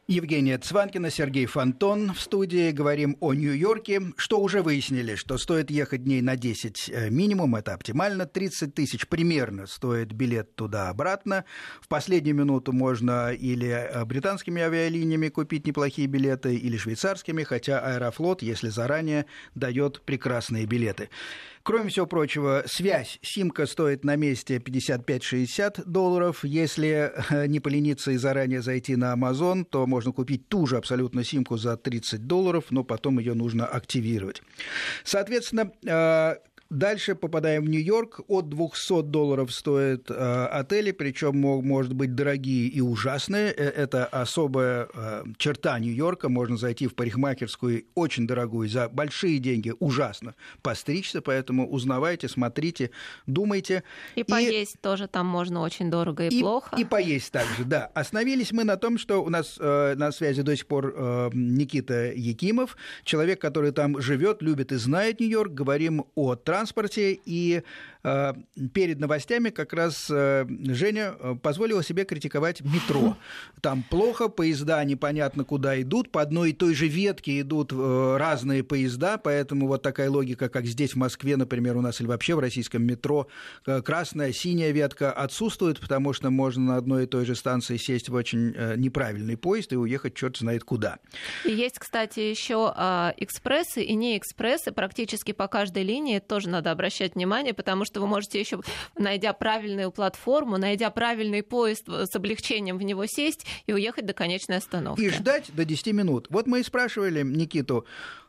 [0.09, 2.71] Евгения Цванкина, Сергей Фонтон в студии.
[2.71, 4.01] Говорим о Нью-Йорке.
[4.17, 8.25] Что уже выяснили, что стоит ехать дней на 10 э, минимум, это оптимально.
[8.25, 11.45] 30 тысяч примерно стоит билет туда-обратно.
[11.81, 18.43] В последнюю минуту можно или э, британскими авиалиниями купить неплохие билеты, или швейцарскими, хотя Аэрофлот,
[18.43, 21.11] если заранее, дает прекрасные билеты.
[21.67, 23.19] Кроме всего прочего, связь.
[23.23, 26.45] Симка стоит на месте 55-60 долларов.
[26.45, 31.25] Если э, не полениться и заранее зайти на Amazon, то можно купить ту же абсолютно
[31.25, 34.43] симку за 30 долларов, но потом ее нужно активировать.
[35.03, 36.37] Соответственно, э,
[36.71, 38.23] Дальше попадаем в Нью-Йорк.
[38.27, 43.53] От 200 долларов стоят э, отели, причем может быть дорогие и ужасные.
[43.53, 46.29] Э, это особая э, черта Нью-Йорка.
[46.29, 51.23] Можно зайти в парикмахерскую очень дорогую за большие деньги, ужасно постричься.
[51.23, 52.91] Поэтому узнавайте, смотрите,
[53.27, 53.85] думайте.
[54.17, 56.75] И, и поесть тоже там можно очень дорого и, и плохо.
[56.77, 57.87] И поесть также, да.
[57.95, 62.13] Остановились мы на том, что у нас э, на связи до сих пор э, Никита
[62.13, 65.53] Якимов, человек, который там живет, любит и знает Нью-Йорк.
[65.53, 67.63] Говорим о транспорте транспорте, и
[68.03, 68.33] э,
[68.73, 73.17] перед новостями как раз э, Женя позволила себе критиковать метро.
[73.61, 79.19] Там плохо, поезда непонятно куда идут, по одной и той же ветке идут разные поезда,
[79.19, 82.83] поэтому вот такая логика, как здесь в Москве, например, у нас или вообще в российском
[82.83, 83.27] метро,
[83.65, 88.15] красная, синяя ветка отсутствует, потому что можно на одной и той же станции сесть в
[88.15, 90.99] очень неправильный поезд и уехать черт знает куда.
[91.45, 96.19] И есть, кстати, еще а, экспрессы и не экспрессы практически по каждой линии.
[96.19, 98.61] тоже надо обращать внимание, потому что вы можете еще,
[98.97, 104.57] найдя правильную платформу, найдя правильный поезд с облегчением в него сесть и уехать до конечной
[104.57, 105.01] остановки.
[105.01, 106.27] И ждать до 10 минут.
[106.31, 107.87] Вот мы и спрашивали Никиту,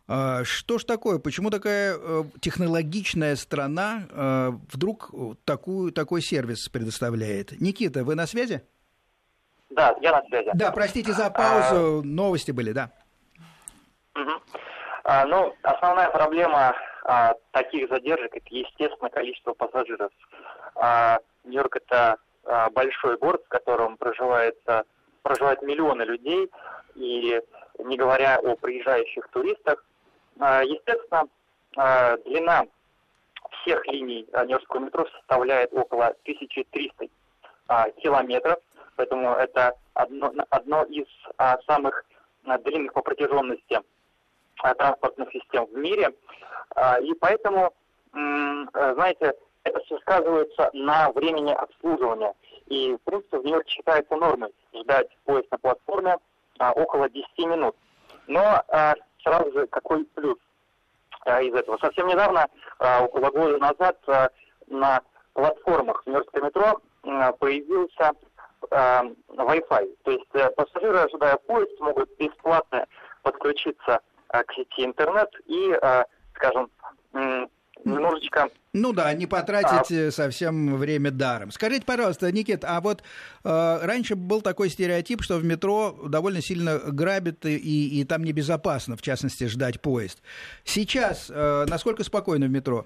[0.08, 1.20] а, что ж такое?
[1.20, 5.12] Почему такая э, технологичная страна э, вдруг
[5.44, 7.60] такую, такой сервис предоставляет?
[7.60, 8.62] Никита, вы на связи?
[9.70, 10.50] Да, я на связи.
[10.54, 12.02] Да, простите за паузу, а...
[12.04, 12.92] новости были, да.
[14.16, 14.32] Угу.
[15.04, 16.74] А, ну, основная проблема
[17.08, 20.12] а, таких задержек это, естественно, количество пассажиров.
[20.76, 24.58] А, Нью-Йорк это а, большой город, в котором проживает,
[25.24, 26.52] проживают миллионы людей,
[26.96, 27.42] и
[27.80, 29.84] не говоря о приезжающих туристах,
[30.40, 31.24] а, естественно,
[31.78, 32.66] а, длина
[33.62, 37.08] всех линий Нью-Йоркского метро составляет около 1300
[37.68, 38.60] а, километров.
[38.98, 42.04] Поэтому это одно, одно из а, самых
[42.46, 43.82] а, длинных по протяженности а,
[44.62, 46.14] транспортных систем в мире.
[46.76, 47.74] А, и поэтому,
[48.14, 52.34] м, знаете, это все сказывается на времени обслуживания.
[52.68, 56.18] И, в принципе, в Нью-Йорке считается нормой ждать поезд на платформе
[56.60, 57.76] а, около 10 минут.
[58.28, 58.94] Но а,
[59.24, 60.38] сразу же какой плюс
[61.26, 61.78] из этого?
[61.80, 62.48] Совсем недавно,
[62.80, 63.98] около года назад,
[64.68, 65.02] на
[65.34, 66.82] платформах Нью-Йоркского метро
[67.40, 68.14] появился
[68.72, 69.98] э, Wi-Fi.
[70.04, 72.86] То есть э, пассажиры, ожидая поезд, могут бесплатно
[73.24, 76.04] подключиться э, к сети интернет и, э,
[76.36, 76.70] скажем,
[77.14, 77.48] э,
[77.84, 78.50] немножечко...
[78.74, 80.12] Ну да, не потратить а...
[80.12, 81.52] совсем время даром.
[81.52, 86.78] Скажите, пожалуйста, Никит, а вот э, раньше был такой стереотип, что в метро довольно сильно
[86.78, 90.22] грабят и, и там небезопасно, в частности, ждать поезд.
[90.64, 92.86] Сейчас э, насколько спокойно в метро?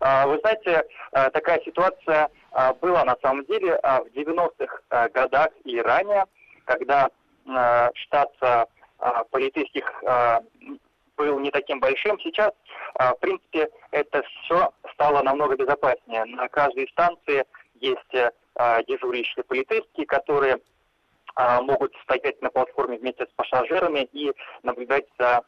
[0.00, 5.48] А, вы знаете, э, такая ситуация а, была на самом деле а, в 90-х годах
[5.64, 6.24] и ранее,
[6.64, 7.08] когда
[7.94, 8.30] штат
[9.30, 10.02] полицейских
[11.16, 12.18] был не таким большим.
[12.20, 12.52] Сейчас,
[12.94, 16.24] в принципе, это все стало намного безопаснее.
[16.24, 18.32] На каждой станции есть
[18.88, 20.58] дежурящие полицейские, которые
[21.36, 25.42] могут стоять на платформе вместе с пассажирами и наблюдать за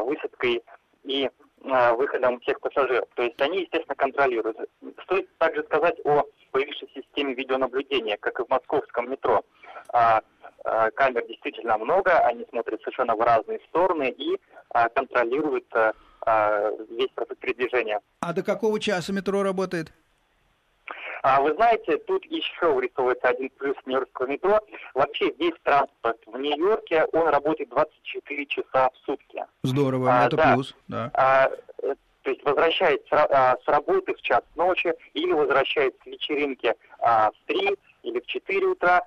[0.00, 0.62] высадкой
[1.04, 1.30] и
[1.62, 3.08] выходом всех пассажиров.
[3.14, 4.58] То есть они, естественно, контролируют.
[5.04, 9.42] Стоит также сказать о появившейся системе видеонаблюдения, как и в московском метро.
[9.92, 10.22] А, а,
[10.94, 15.66] камер действительно много, они смотрят совершенно в разные стороны и а, контролируют
[16.26, 18.00] а весь процесс передвижения.
[18.20, 19.92] А до какого часа метро работает?
[21.22, 24.60] А вы знаете, тут еще вырисовывается один плюс Нью-Йоркского метро.
[24.92, 29.42] Вообще весь транспорт в Нью-Йорке, он работает 24 часа в сутки.
[29.62, 30.52] Здорово, а, это да.
[30.52, 31.10] плюс, да.
[31.14, 31.50] А,
[31.82, 37.30] э, то есть возвращается а, с работы в час ночи или возвращается с вечеринки а,
[37.30, 39.02] в 3 или в 4 утра,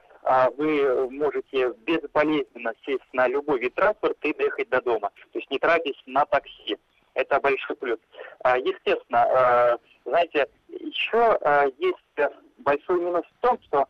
[0.58, 5.12] вы можете безболезненно сесть на любой вид транспорта и доехать до дома.
[5.32, 6.78] То есть не тратить на такси.
[7.14, 8.00] Это большой плюс.
[8.44, 11.40] А, естественно, а, знаете, еще
[11.78, 13.88] есть большой минус в том, что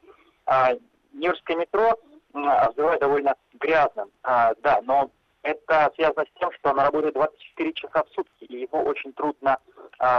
[1.14, 2.00] Нью-Йоркское метро
[2.34, 4.12] обзывают довольно грязным.
[4.24, 5.10] Да, но
[5.42, 9.58] это связано с тем, что оно работает 24 часа в сутки, и его очень трудно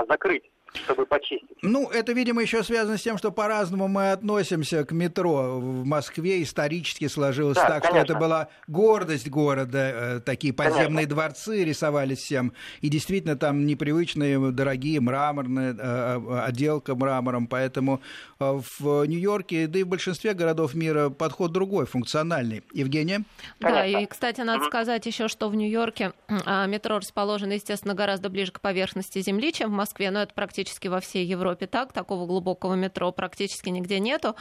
[0.08, 0.44] закрыть
[0.84, 1.48] чтобы почистить.
[1.62, 5.58] Ну, это, видимо, еще связано с тем, что по-разному мы относимся к метро.
[5.58, 8.04] В Москве исторически сложилось да, так, конечно.
[8.04, 9.78] что это была гордость города.
[9.78, 11.14] Э, такие подземные конечно.
[11.14, 12.52] дворцы рисовались всем.
[12.80, 17.46] И действительно там непривычные, дорогие мраморные, э, э, отделка мрамором.
[17.46, 18.00] Поэтому
[18.38, 22.62] в Нью-Йорке, да и в большинстве городов мира подход другой, функциональный.
[22.72, 23.24] Евгения?
[23.60, 26.12] Да, и, кстати, надо сказать еще, что в Нью-Йорке
[26.46, 30.67] а, метро расположено, естественно, гораздо ближе к поверхности Земли, чем в Москве, но это практически
[30.68, 34.34] практически во всей Европе так, такого глубокого метро практически нигде нету.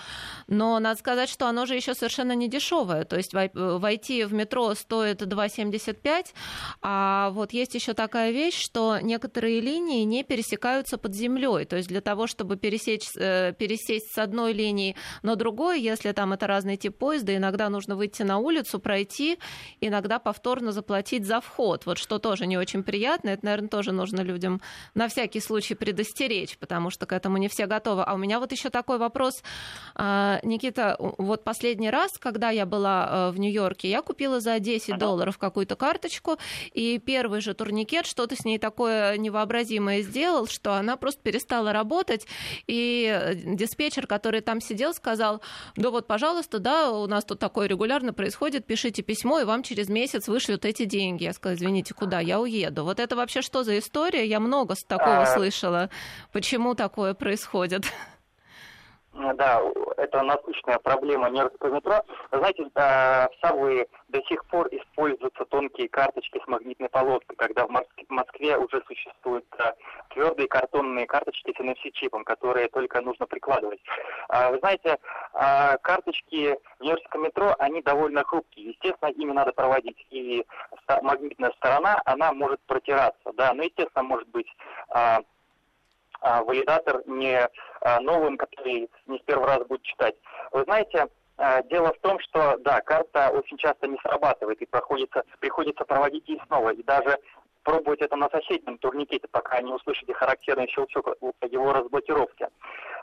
[0.48, 3.06] Но надо сказать, что оно же еще совершенно не дешевое.
[3.06, 6.26] То есть войти в метро стоит 2,75,
[6.82, 11.66] а вот есть еще такая вещь, что некоторые линии не пересекаются под землей.
[11.66, 16.34] То есть для того, чтобы пересечь, э, пересесть с одной линии на другой, если там
[16.34, 19.38] это разный тип поезда, иногда нужно выйти на улицу, пройти,
[19.82, 21.86] иногда повторно заплатить за вход.
[21.86, 23.30] Вот что тоже не очень приятно.
[23.30, 24.62] Это, наверное, тоже нужно людям
[24.94, 28.04] на всякий случай предостеречь предостеречь, потому что к этому не все готовы.
[28.04, 29.44] А у меня вот еще такой вопрос,
[29.96, 35.38] а, Никита, вот последний раз, когда я была в Нью-Йорке, я купила за 10 долларов
[35.38, 36.38] какую-то карточку,
[36.74, 42.26] и первый же турникет что-то с ней такое невообразимое сделал, что она просто перестала работать,
[42.68, 45.42] и диспетчер, который там сидел, сказал,
[45.76, 49.90] да вот, пожалуйста, да, у нас тут такое регулярно происходит, пишите письмо, и вам через
[49.90, 51.24] месяц вышлют эти деньги.
[51.24, 52.20] Я сказала, извините, куда?
[52.20, 52.84] Я уеду.
[52.84, 54.26] Вот это вообще что за история?
[54.26, 55.26] Я много такого а...
[55.26, 55.90] слышала.
[56.32, 57.86] Почему такое происходит?
[59.18, 59.62] Да,
[59.98, 62.04] это насущная проблема нью-йоркского метро.
[62.32, 67.72] Знаете, э, в Сабвее до сих пор используются тонкие карточки с магнитной полоской, когда в
[68.10, 69.74] Москве уже существуют э,
[70.10, 73.80] твердые картонные карточки с NFC-чипом, которые только нужно прикладывать.
[74.30, 75.00] А, вы знаете,
[75.34, 78.70] э, карточки в нью-йоркском метро, они довольно хрупкие.
[78.70, 80.06] Естественно, ими надо проводить.
[80.12, 80.46] И
[81.02, 83.34] магнитная сторона, она может протираться.
[83.34, 84.48] Да, но, естественно, может быть
[86.28, 87.40] а, валидатор не
[87.82, 90.16] а, новым, который не с первого раза будет читать.
[90.52, 95.24] Вы знаете, а, дело в том, что, да, карта очень часто не срабатывает, и проходится,
[95.40, 97.18] приходится проводить ее снова, и даже
[97.64, 101.16] пробовать это на соседнем турникете, пока не услышите характерный щелчок
[101.50, 102.48] его разблокировки.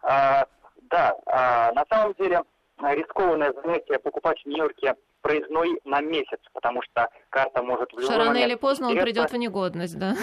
[0.03, 2.43] Да, на самом деле
[2.79, 8.37] рискованное занятие покупать в Нью-Йорке проездной на месяц, потому что карта может в любой Рано
[8.37, 10.15] или поздно он придет в негодность, да?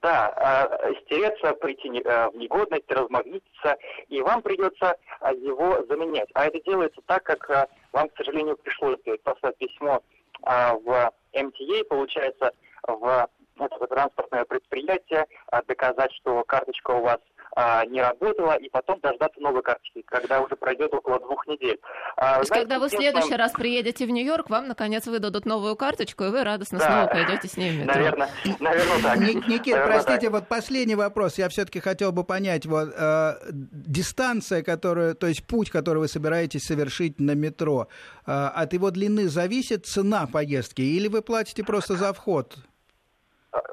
[0.00, 3.76] Да, а, стереться, прийти э, в негодность, размагнититься,
[4.08, 6.28] и вам придется а, его заменять.
[6.34, 10.00] А это делается так, как а, вам, к сожалению, пришлось послать письмо
[10.40, 12.52] в МТА, получается,
[12.86, 15.26] в это транспортное предприятие,
[15.66, 17.18] доказать, что карточка у вас
[17.56, 21.80] а, не работала, и потом дождаться новой карточки, когда уже пройдет около двух недель.
[22.16, 25.46] А, То есть, знаете, когда вы в следующий раз приедете в Нью-Йорк, вам наконец выдадут
[25.46, 27.94] новую карточку, и вы радостно да, снова пойдете с ней в метро.
[27.94, 28.30] Наверное,
[28.60, 29.18] наверное так.
[29.18, 30.30] Никит, наверное, простите, так.
[30.30, 31.38] вот последний вопрос.
[31.38, 36.64] Я все-таки хотел бы понять, вот э, дистанция, которую, то есть путь, который вы собираетесь
[36.64, 37.88] совершить на метро,
[38.26, 42.56] э, от его длины зависит цена поездки, или вы платите просто за вход?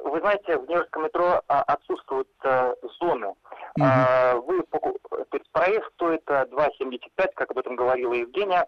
[0.03, 3.33] Вы знаете, в Нью-Йоркском метро а, отсутствуют а, зоны.
[3.81, 4.97] А, вы, то
[5.33, 8.67] есть проезд стоит 2,75, как об этом говорила Евгения.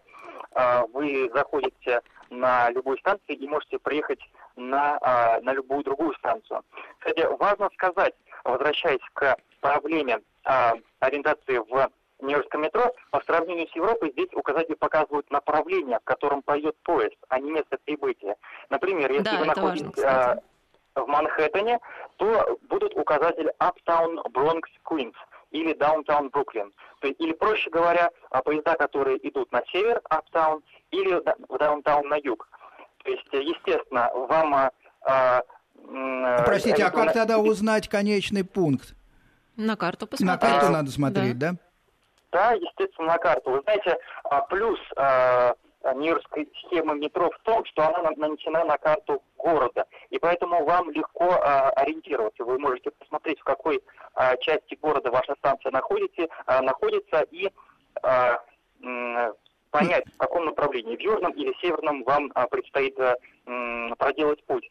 [0.53, 4.19] А, вы заходите на любую станцию и можете приехать
[4.55, 6.61] на, а, на любую другую станцию.
[6.99, 11.89] Кстати, важно сказать, возвращаясь к проблеме а, ориентации в
[12.19, 17.39] Нью-Йоркском метро, по сравнению с Европой, здесь указатели показывают направление, в котором поет поезд, а
[17.39, 18.35] не место прибытия.
[18.69, 20.03] Например, если да, вы находитесь...
[20.03, 20.41] Важно,
[21.01, 21.79] в Манхэттене,
[22.17, 25.15] то будут указатели Uptown Bronx Queens
[25.51, 26.71] или Downtown Brooklyn.
[26.99, 32.03] То есть, или, проще говоря, а, поезда, которые идут на север, Uptown, или в Downtown
[32.03, 32.47] на юг.
[33.03, 34.53] То есть, естественно, вам...
[34.53, 35.43] А, а,
[36.45, 38.95] Простите, а как тогда узнать конечный пункт?
[39.55, 40.41] На карту посмотреть.
[40.41, 41.53] На карту надо смотреть, да?
[42.31, 43.51] Да, естественно, на карту.
[43.51, 43.97] Вы знаете,
[44.49, 44.79] плюс
[45.93, 51.29] Нью-Йоркской схемы метро в том, что она нанесена на карту города, и поэтому вам легко
[51.31, 52.43] а, ориентироваться.
[52.43, 53.81] Вы можете посмотреть, в какой
[54.13, 57.49] а, части города ваша станция находите, а, находится, и
[58.03, 58.39] а,
[59.71, 63.15] понять, в каком направлении, в южном или северном вам а, предстоит а,
[63.97, 64.69] проделать путь.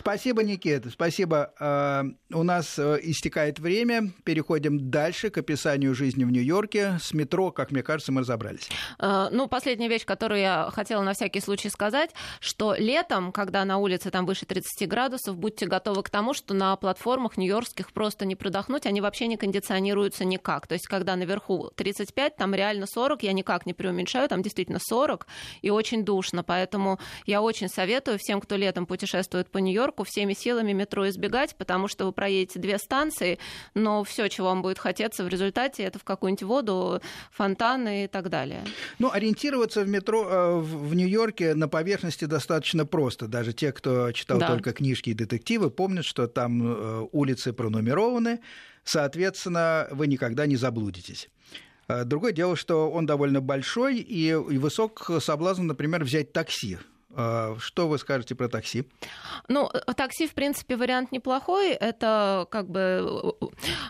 [0.00, 1.52] Спасибо, Никита, спасибо.
[1.60, 4.10] А, у нас э, истекает время.
[4.24, 6.96] Переходим дальше к описанию жизни в Нью-Йорке.
[6.98, 8.66] С метро, как мне кажется, мы разобрались.
[8.98, 13.76] А, ну, последняя вещь, которую я хотела на всякий случай сказать, что летом, когда на
[13.76, 18.36] улице там выше 30 градусов, будьте готовы к тому, что на платформах нью-йоркских просто не
[18.36, 20.66] продохнуть, они вообще не кондиционируются никак.
[20.66, 25.26] То есть, когда наверху 35, там реально 40, я никак не преуменьшаю, там действительно 40,
[25.60, 26.42] и очень душно.
[26.42, 31.88] Поэтому я очень советую всем, кто летом путешествует по Нью-Йорку всеми силами метро избегать, потому
[31.88, 33.38] что вы проедете две станции,
[33.74, 37.00] но все, чего вам будет хотеться в результате, это в какую-нибудь воду,
[37.30, 38.64] фонтаны и так далее.
[38.98, 43.26] Ну, ориентироваться в метро э, в Нью-Йорке на поверхности достаточно просто.
[43.28, 44.48] Даже те, кто читал да.
[44.48, 48.40] только книжки и детективы, помнят, что там э, улицы пронумерованы,
[48.84, 51.28] соответственно, вы никогда не заблудитесь.
[51.88, 56.78] Э, другое дело, что он довольно большой, и высок соблазн, например, взять такси
[57.12, 58.84] что вы скажете про такси?
[59.48, 61.70] Ну, такси, в принципе, вариант неплохой.
[61.72, 63.34] Это как бы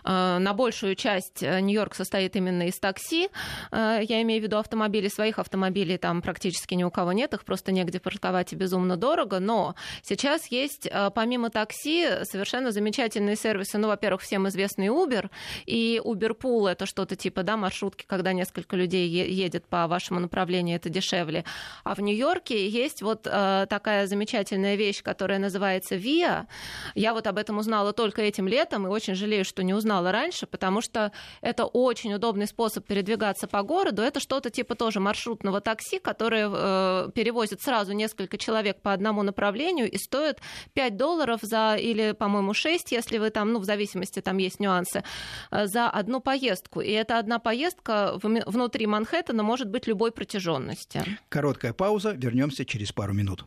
[0.04, 3.28] а, на большую часть Нью-Йорк состоит именно из такси.
[3.72, 5.08] Я имею в виду автомобили.
[5.08, 7.34] Своих автомобилей там практически ни у кого нет.
[7.34, 9.38] Их просто негде парковать и безумно дорого.
[9.38, 13.76] Но сейчас есть, помимо такси, совершенно замечательные сервисы.
[13.76, 15.30] Ну, во-первых, всем известный Uber.
[15.66, 20.76] И Uber Pool— это что-то типа да, маршрутки, когда несколько людей едет по вашему направлению,
[20.76, 21.44] это дешевле.
[21.84, 26.46] А в Нью-Йорке есть вот э, такая замечательная вещь, которая называется ВИА.
[26.94, 30.46] Я вот об этом узнала только этим летом и очень жалею, что не узнала раньше,
[30.46, 34.02] потому что это очень удобный способ передвигаться по городу.
[34.02, 39.90] Это что-то типа тоже маршрутного такси, которое э, перевозит сразу несколько человек по одному направлению
[39.90, 40.38] и стоит
[40.74, 45.02] 5 долларов за, или, по-моему, 6, если вы там, ну, в зависимости, там есть нюансы,
[45.50, 46.80] э, за одну поездку.
[46.80, 51.04] И эта одна поездка внутри Манхэттена может быть любой протяженности.
[51.28, 53.46] Короткая пауза, вернемся через пару минут.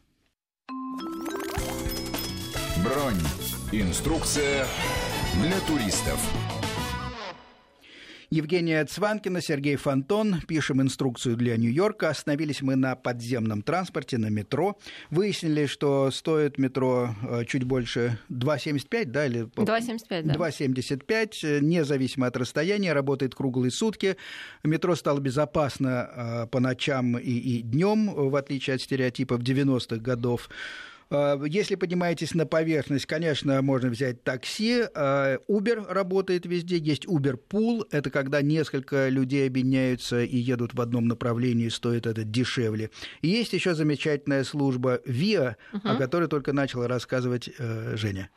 [2.83, 3.21] Бронь.
[3.71, 4.65] Инструкция
[5.43, 6.19] для туристов.
[8.33, 10.41] Евгения Цванкина, Сергей Фонтон.
[10.47, 12.09] Пишем инструкцию для Нью-Йорка.
[12.09, 14.75] Остановились мы на подземном транспорте, на метро.
[15.11, 19.27] Выяснили, что стоит метро э, чуть больше 2,75, да?
[19.27, 19.41] Или...
[19.43, 20.33] 2,75, да.
[20.33, 24.17] 2,75, э, независимо от расстояния, работает круглые сутки.
[24.63, 30.49] Метро стало безопасно э, по ночам и, и днем, в отличие от стереотипов 90-х годов.
[31.13, 34.85] Э, если поднимаетесь на поверхность, конечно, можно взять такси.
[34.93, 36.77] Э, Uber работает везде.
[36.77, 37.87] Есть Uber Pool.
[37.91, 42.89] Это когда несколько людей объединяются и едут в одном направлении, стоит это дешевле.
[43.21, 45.87] И есть еще замечательная служба Via, угу.
[45.87, 48.29] о которой только начала рассказывать э, Женя.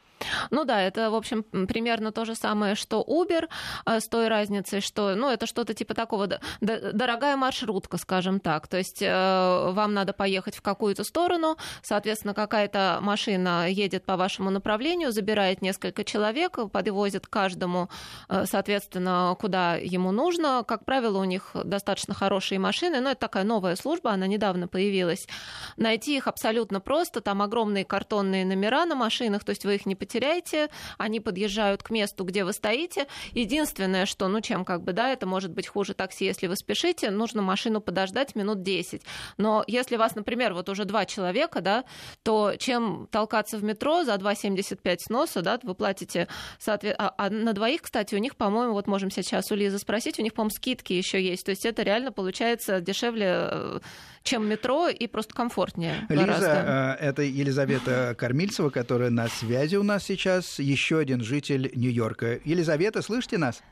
[0.50, 3.48] Ну да, это, в общем, примерно то же самое, что Uber,
[3.84, 6.28] э, с той разницей, что, ну, это что-то типа такого,
[6.60, 8.68] дорогая маршрутка, скажем так.
[8.68, 12.34] То есть э, вам надо поехать в какую-то сторону, соответственно,
[12.66, 17.88] какая-то машина едет по вашему направлению, забирает несколько человек, подвозит каждому,
[18.28, 20.64] э, соответственно, куда ему нужно.
[20.66, 25.28] Как правило, у них достаточно хорошие машины, но это такая новая служба, она недавно появилась.
[25.76, 29.94] Найти их абсолютно просто, там огромные картонные номера на машинах, то есть вы их не
[29.94, 33.06] потеряете, они подъезжают к месту, где вы стоите.
[33.32, 37.10] Единственное, что, ну, чем как бы, да, это может быть хуже такси, если вы спешите,
[37.10, 39.02] нужно машину подождать минут 10.
[39.38, 41.84] Но если вас, например, вот уже два человека, да,
[42.22, 46.28] то чем толкаться в метро за 2,75 сноса, да, вы платите,
[46.58, 50.18] соответственно, а, а на двоих, кстати, у них, по-моему, вот можем сейчас у Лизы спросить,
[50.18, 51.44] у них, по-моему, скидки еще есть.
[51.44, 53.78] То есть это реально получается дешевле э,
[54.22, 56.06] чем метро и просто комфортнее.
[56.08, 56.96] Лиза, гораздо.
[57.00, 62.40] Э, это Елизавета Кормильцева, которая на связи у нас сейчас, еще один житель Нью-Йорка.
[62.44, 63.62] Елизавета, слышите нас?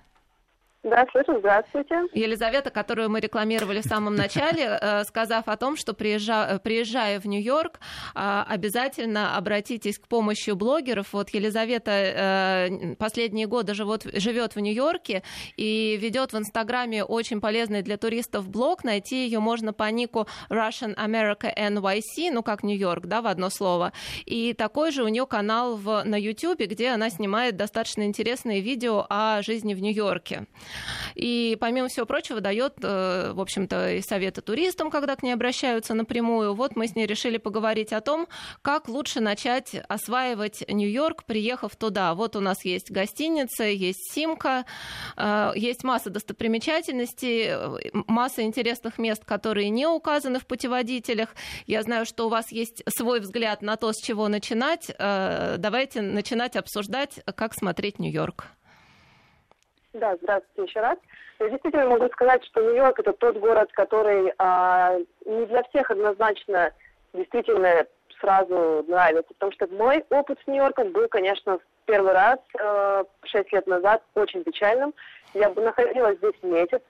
[0.85, 1.95] Да, слышу, здравствуйте.
[2.13, 7.25] Елизавета, которую мы рекламировали в самом начале, э, сказав о том, что приезжая, приезжая в
[7.25, 7.81] Нью-Йорк,
[8.15, 11.15] а, обязательно обратитесь к помощи блогеров.
[11.15, 15.23] Вот Елизавета э, последние годы живет, живет в Нью-Йорке
[15.57, 18.85] и ведет в Инстаграме очень полезный для туристов блог.
[18.85, 23.95] Найти ее можно по нику Russian America NYC, ну как Нью-Йорк, да, в одно слово.
[24.27, 29.07] И такой же у нее канал в, на YouTube, где она снимает достаточно интересные видео
[29.09, 30.47] о жизни в Нью-Йорке.
[31.15, 35.95] И, помимо всего прочего, дает, э, в общем-то, и советы туристам, когда к ней обращаются
[35.95, 36.55] напрямую.
[36.55, 38.29] Вот мы с ней решили поговорить о том,
[38.63, 42.15] как лучше начать осваивать Нью-Йорк, приехав туда.
[42.15, 44.65] Вот у нас есть гостиница, есть Симка,
[45.17, 51.31] э, есть масса достопримечательностей, масса интересных мест, которые не указаны в путеводителях.
[51.67, 54.91] Я знаю, что у вас есть свой взгляд на то, с чего начинать.
[54.99, 58.47] Э, давайте начинать обсуждать, как смотреть Нью-Йорк.
[59.95, 60.99] Да, здравствуйте еще раз.
[61.39, 66.73] Я действительно могу сказать, что Нью-Йорк это тот город, который а, не для всех однозначно
[67.13, 67.87] действительно
[68.21, 73.53] сразу нравится, потому что мой опыт с Нью-Йорком был, конечно, в первый раз э, шесть
[73.53, 74.95] лет назад очень печальным.
[75.33, 76.83] Я находилась здесь месяц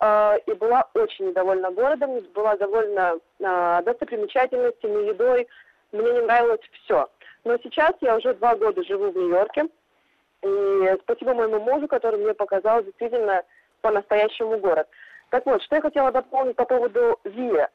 [0.00, 5.46] э, и была очень недовольна городом, была довольна э, достопримечательностями, едой.
[5.92, 7.08] Мне не нравилось все.
[7.44, 9.68] Но сейчас я уже два года живу в Нью-Йорке.
[10.42, 13.42] И спасибо моему мужу, который мне показал действительно
[13.80, 14.88] по-настоящему город.
[15.30, 17.68] Так вот, что я хотела дополнить по поводу ВИА.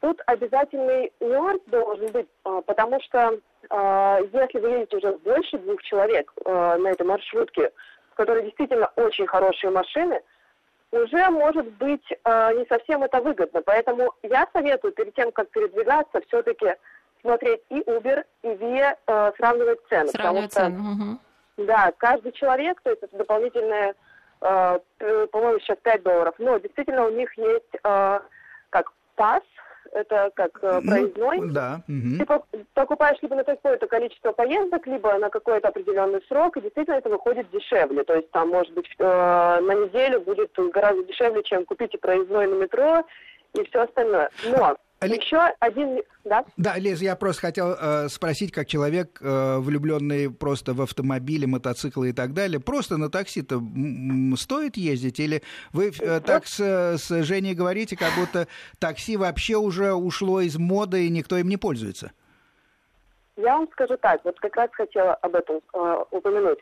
[0.00, 3.38] Тут обязательный нюанс должен быть, а, потому что
[3.70, 7.72] а, если вы едете уже больше двух человек а, на этой маршрутке,
[8.12, 10.20] в которой действительно очень хорошие машины,
[10.90, 13.60] уже может быть не совсем это выгодно.
[13.60, 16.76] Поэтому я советую перед тем, как передвигаться, все-таки
[17.20, 18.96] смотреть и Uber, и Via,
[19.36, 20.08] сравнивать цены.
[20.08, 20.78] Сравнивать потому цены.
[20.78, 21.18] Угу.
[21.58, 23.94] Да, каждый человек, то есть это дополнительное,
[24.40, 24.78] э,
[25.30, 26.34] по-моему, сейчас 5 долларов.
[26.38, 28.20] Но действительно у них есть э,
[28.70, 29.42] как пас,
[29.92, 31.38] это как э, ну, проездной.
[31.38, 31.82] Ну, да.
[31.88, 32.40] Угу.
[32.52, 37.08] Ты покупаешь либо на какое-то количество поездок, либо на какой-то определенный срок, и действительно это
[37.08, 38.04] выходит дешевле.
[38.04, 42.46] То есть там, может быть, э, на неделю будет гораздо дешевле, чем купить и проездной
[42.46, 43.04] на метро
[43.54, 44.30] и все остальное.
[44.44, 46.44] Но Еще один, да?
[46.56, 52.10] Да, Лиз, я просто хотел э, спросить, как человек, э, влюбленный просто в автомобили, мотоциклы
[52.10, 53.60] и так далее, просто на такси-то
[54.36, 55.20] стоит ездить?
[55.20, 55.42] Или
[55.72, 58.48] вы э, так с, с Женей говорите, как будто
[58.80, 62.10] такси вообще уже ушло из моды и никто им не пользуется?
[63.36, 66.58] Я вам скажу так, вот как раз хотела об этом э, упомянуть.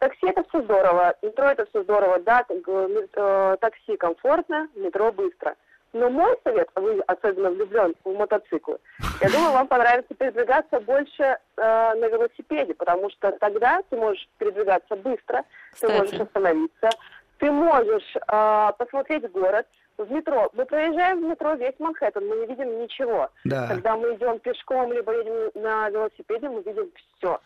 [0.00, 5.54] Такси это все здорово, метро это все здорово, да, э, такси комфортно, метро быстро–
[5.92, 8.78] но мой совет, а вы особенно влюблен в мотоциклы,
[9.20, 14.96] я думаю, вам понравится передвигаться больше э, на велосипеде, потому что тогда ты можешь передвигаться
[14.96, 15.92] быстро, Кстати.
[15.92, 16.90] ты можешь остановиться,
[17.38, 19.66] ты можешь э, посмотреть город.
[19.98, 20.48] В метро.
[20.54, 23.28] Мы проезжаем в метро весь Манхэттен, мы не видим ничего.
[23.44, 23.68] Да.
[23.68, 27.38] Когда мы идем пешком, либо едем на велосипеде, мы видим все.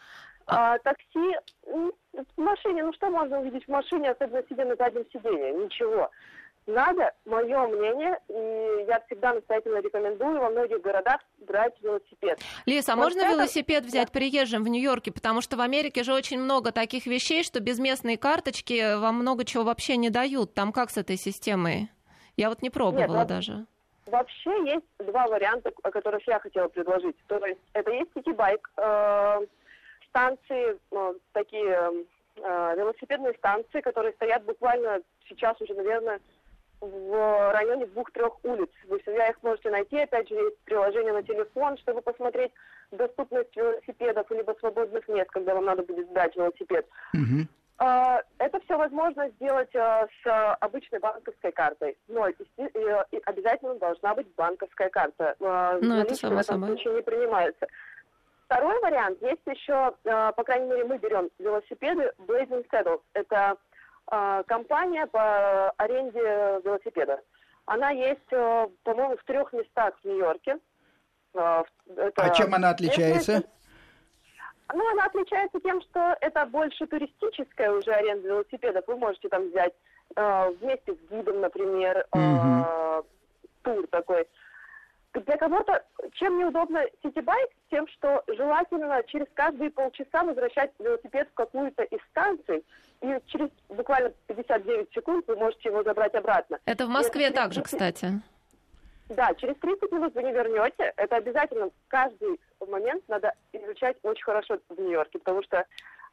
[0.46, 1.36] А, такси
[1.66, 1.92] в
[2.36, 5.52] машине, ну что можно увидеть в машине, особенно сидя на заднем сиденье?
[5.52, 6.10] Ничего.
[6.66, 12.40] Надо, мое мнение, и я всегда настоятельно рекомендую во многих городах брать велосипед.
[12.64, 13.30] Лиз, а вот можно это...
[13.32, 14.12] велосипед взять да.
[14.12, 15.12] приезжим в Нью-Йорке?
[15.12, 19.44] Потому что в Америке же очень много таких вещей, что без местной карточки вам много
[19.44, 20.54] чего вообще не дают.
[20.54, 21.90] Там как с этой системой?
[22.36, 23.66] Я вот не пробовала Нет, даже.
[24.06, 27.16] Вообще есть два варианта, о которых я хотела предложить.
[27.26, 29.46] То есть это есть сити-байк, э,
[30.08, 32.04] станции, э, такие
[32.36, 36.20] э, велосипедные станции, которые стоят буквально сейчас уже, наверное,
[36.86, 38.70] в районе двух-трех улиц.
[38.88, 39.98] Вы всегда их можете найти.
[39.98, 42.52] Опять же, есть приложение на телефон, чтобы посмотреть
[42.90, 46.86] доступность велосипедов либо свободных мест, когда вам надо будет сдать велосипед.
[47.16, 47.46] Mm-hmm.
[48.38, 51.96] Это все возможно сделать а, с обычной банковской картой.
[52.06, 52.28] Но
[53.24, 55.34] обязательно должна быть банковская карта.
[55.40, 56.68] А, ну, это само в этом собой.
[56.68, 57.66] случае не принимается.
[58.46, 59.20] Второй вариант.
[59.22, 63.00] Есть еще, по крайней мере, мы берем велосипеды Blazing Saddles.
[63.14, 63.56] Это
[64.06, 66.20] компания по аренде
[66.64, 67.20] велосипеда.
[67.66, 70.58] Она есть, э, по-моему, в трех местах в Нью-Йорке.
[71.34, 71.64] А,
[71.96, 73.42] это а чем она отличается?
[74.72, 78.84] Ну, она отличается тем, что это больше туристическая уже аренда велосипедов.
[78.86, 79.72] Вы можете там взять
[80.16, 83.02] э, вместе с гидом, например, э,
[83.62, 84.26] тур такой.
[85.14, 85.84] Для кого-то
[86.14, 87.50] чем неудобно ситибайк?
[87.70, 92.64] Тем, что желательно через каждые полчаса возвращать велосипед в какую-то из станций,
[93.00, 96.58] и через буквально 59 секунд вы можете его забрать обратно.
[96.64, 98.20] Это в Москве также, кстати.
[99.08, 100.92] Да, через 30 минут вы не вернете.
[100.96, 105.64] Это обязательно каждый момент надо изучать очень хорошо в Нью-Йорке, потому что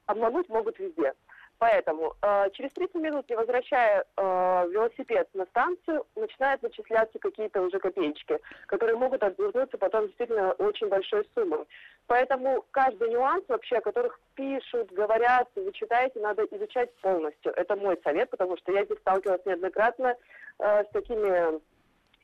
[0.05, 1.13] обмануть могут везде.
[1.61, 7.77] Поэтому э, через 30 минут, не возвращая э, велосипед на станцию, начинают начисляться какие-то уже
[7.77, 11.67] копеечки, которые могут обернуться потом действительно очень большой суммой.
[12.07, 17.51] Поэтому каждый нюанс вообще, о которых пишут, говорят, вы читаете, надо изучать полностью.
[17.55, 20.15] Это мой совет, потому что я здесь сталкивалась неоднократно
[20.57, 21.61] э, с такими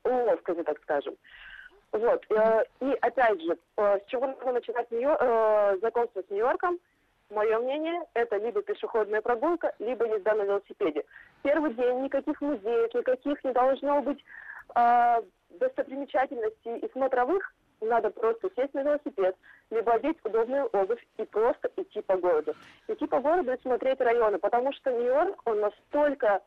[0.03, 1.15] уловками, так скажем.
[1.91, 2.25] Вот.
[2.31, 6.79] Э, и опять же, э, с чего нужно начинать Нью- э, знакомство с Нью-Йорком?
[7.30, 11.03] Мое мнение, это либо пешеходная прогулка, либо езда на велосипеде.
[11.43, 14.23] Первый день никаких музеев, никаких не должно быть
[14.75, 17.53] э, достопримечательностей и смотровых.
[17.82, 19.36] Надо просто сесть на велосипед,
[19.71, 22.55] либо одеть удобную обувь и просто идти по городу.
[22.88, 26.41] Идти по городу и смотреть районы, потому что Нью-Йорк, он настолько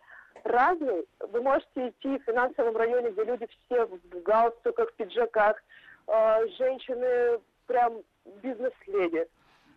[0.45, 1.07] разный.
[1.21, 5.63] Вы можете идти в финансовом районе, где люди все в галстуках, в пиджаках,
[6.07, 8.03] э, женщины прям
[8.43, 9.29] бизнес-леди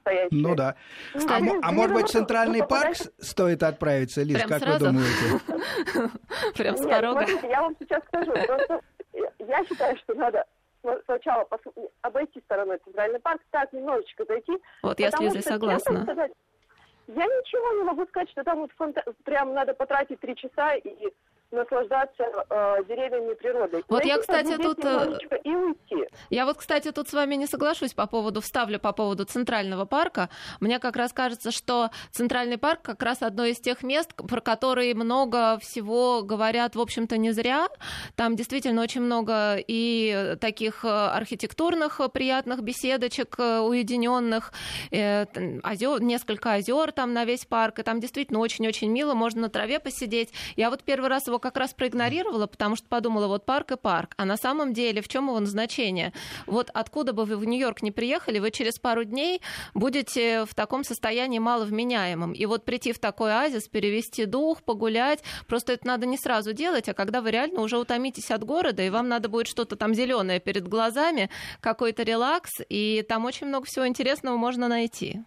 [0.03, 0.41] стоящие.
[0.41, 0.75] Ну да.
[1.15, 4.85] Кстати, а, а может быть, в Центральный ну, парк стоит отправиться, Лиз, Прям как сразу?
[4.85, 6.09] вы думаете?
[6.55, 7.25] Прям с порога.
[7.43, 8.31] я вам сейчас скажу.
[8.31, 8.81] Просто
[9.39, 10.45] я считаю, что надо
[11.05, 11.47] сначала
[12.01, 14.53] обойти стороной Центральный парк, так немножечко зайти.
[14.81, 16.05] Вот я с Лизой согласна.
[17.07, 19.03] я ничего не могу сказать, что там вот фанта...
[19.23, 21.13] прям надо потратить три часа и
[21.53, 23.83] наслаждаться э, деревьями природой.
[23.87, 24.83] Вот я, кстати, тут...
[24.83, 26.07] Э, и уйти.
[26.29, 30.29] Я вот, кстати, тут с вами не соглашусь по поводу, вставлю по поводу Центрального парка.
[30.59, 34.95] Мне как раз кажется, что Центральный парк как раз одно из тех мест, про которые
[34.95, 37.67] много всего говорят, в общем-то, не зря.
[38.15, 44.53] Там действительно очень много и таких э, архитектурных приятных беседочек, э, уединенных,
[44.91, 49.79] озер, несколько озер там на весь парк, и там действительно очень-очень мило, можно на траве
[49.79, 50.33] посидеть.
[50.55, 54.13] Я вот первый раз его как раз проигнорировала, потому что подумала, вот парк и парк.
[54.15, 56.13] А на самом деле в чем его назначение?
[56.47, 59.41] Вот откуда бы вы в Нью-Йорк не приехали, вы через пару дней
[59.73, 62.31] будете в таком состоянии маловменяемом.
[62.31, 66.87] И вот прийти в такой оазис, перевести дух, погулять, просто это надо не сразу делать,
[66.87, 70.39] а когда вы реально уже утомитесь от города, и вам надо будет что-то там зеленое
[70.39, 71.29] перед глазами,
[71.59, 75.21] какой-то релакс, и там очень много всего интересного можно найти.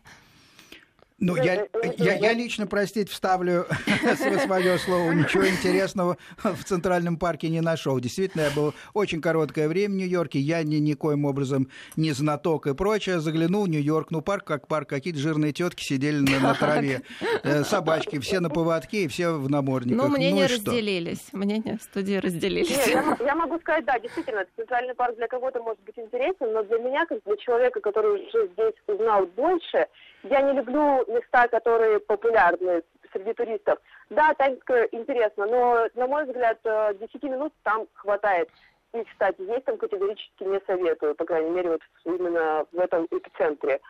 [1.18, 3.66] Ну, я, я, я лично, простите, вставлю
[4.44, 5.12] свое слово.
[5.12, 7.98] Ничего интересного в Центральном парке не нашел.
[7.98, 10.38] Действительно, я был очень короткое время в Нью-Йорке.
[10.38, 13.20] Я ни, никоим образом не знаток и прочее.
[13.20, 14.10] Заглянул в Нью-Йорк.
[14.10, 14.90] Ну, парк как парк.
[14.90, 17.00] Какие-то жирные тетки сидели на, на траве.
[17.42, 18.18] Э, собачки.
[18.18, 20.08] Все на поводке и все в намордниках.
[20.08, 21.32] Ну, мнения ну, разделились.
[21.32, 22.68] Мнения студии разделились.
[22.68, 26.62] Нет, я, я могу сказать, да, действительно, Центральный парк для кого-то может быть интересен, но
[26.64, 29.86] для меня, как для человека, который уже здесь узнал больше,
[30.30, 33.78] я не люблю места, которые популярны среди туристов.
[34.10, 34.52] Да, так
[34.92, 38.48] интересно, но, на мой взгляд, 10 э, минут там хватает.
[38.92, 43.80] И, кстати, есть там категорически не советую, по крайней мере, вот именно в этом эпицентре.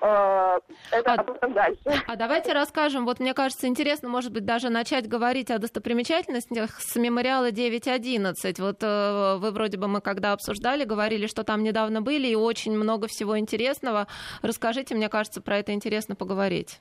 [0.00, 0.58] Э,
[0.90, 1.80] это а, дальше.
[2.06, 6.96] А давайте расскажем, вот мне кажется, интересно, может быть, даже начать говорить о достопримечательностях с
[6.96, 8.60] мемориала 9.11.
[8.60, 12.72] Вот э, вы вроде бы мы когда обсуждали, говорили, что там недавно были, и очень
[12.72, 14.06] много всего интересного.
[14.42, 16.80] Расскажите, мне кажется, про это интересно поговорить.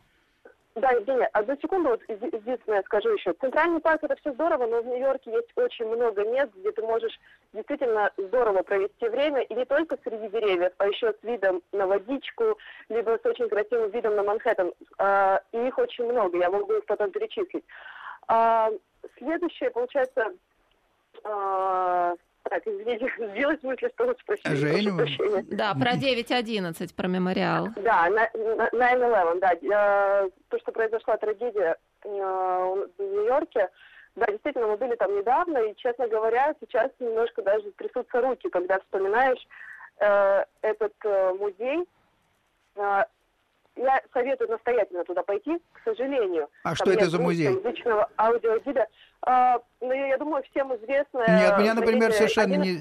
[0.75, 3.31] Да, Евгения, одну секунду, вот единственное скажу еще.
[3.39, 7.17] Центральный парк это все здорово, но в Нью-Йорке есть очень много мест, где ты можешь
[7.53, 12.57] действительно здорово провести время, и не только среди деревьев, а еще с видом на водичку,
[12.89, 14.73] либо с очень красивым видом на Манхэттен.
[14.97, 17.63] А, и их очень много, я могу их потом перечислить.
[18.27, 18.69] А,
[19.17, 20.33] следующее, получается,
[21.23, 22.15] а,
[22.49, 24.55] так, извините, сбилась мысль, что вы спросили.
[24.55, 25.45] Женю?
[25.51, 27.69] Да, про 9.11, про мемориал.
[27.77, 29.53] Да, 9-11, да.
[29.53, 33.69] Э, то, что произошла трагедия э, в Нью-Йорке,
[34.15, 38.79] да, действительно, мы были там недавно, и, честно говоря, сейчас немножко даже трясутся руки, когда
[38.79, 39.45] вспоминаешь
[39.99, 41.85] э, этот э, музей.
[42.75, 43.03] Э,
[43.75, 46.49] я советую настоятельно туда пойти, к сожалению.
[46.63, 47.49] А что это за музей?
[47.63, 48.87] Личного аудиогида.
[49.21, 51.25] А, ну, я думаю, всем известно...
[51.27, 52.77] Нет, меня, например, совершенно не...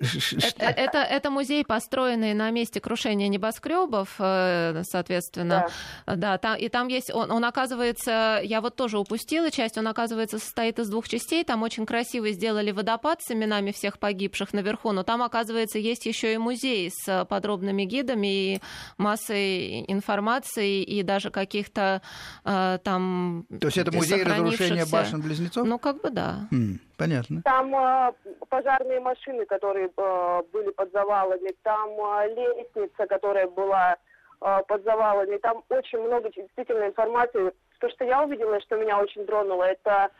[0.00, 5.68] Это, это, это музей, построенный на месте крушения небоскребов, э, соответственно.
[6.06, 6.16] Да.
[6.16, 10.38] да там, и там есть, он, он оказывается, я вот тоже упустила часть, он оказывается
[10.38, 11.44] состоит из двух частей.
[11.44, 16.34] Там очень красиво сделали водопад с именами всех погибших наверху, но там, оказывается, есть еще
[16.34, 18.60] и музей с подробными гидами и
[18.98, 22.02] массой информации и даже каких-то
[22.44, 23.46] э, там.
[23.60, 25.66] То есть это музей разрушения башен близнецов?
[25.66, 26.48] Ну, как бы да.
[26.50, 26.78] Mm.
[27.00, 27.40] Понятно.
[27.44, 28.12] Там э,
[28.50, 33.96] пожарные машины, которые э, были под завалами, там э, лестница, которая была
[34.42, 37.52] э, под завалами, там очень много действительно информации.
[37.78, 40.10] То, что я увидела, что меня очень тронуло, это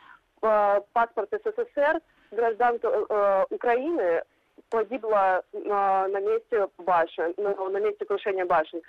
[0.40, 2.00] э, паспорт СССР,
[2.30, 4.22] гражданка э, Украины
[4.70, 8.80] погибла э, на месте башен, на, на месте крушения башен.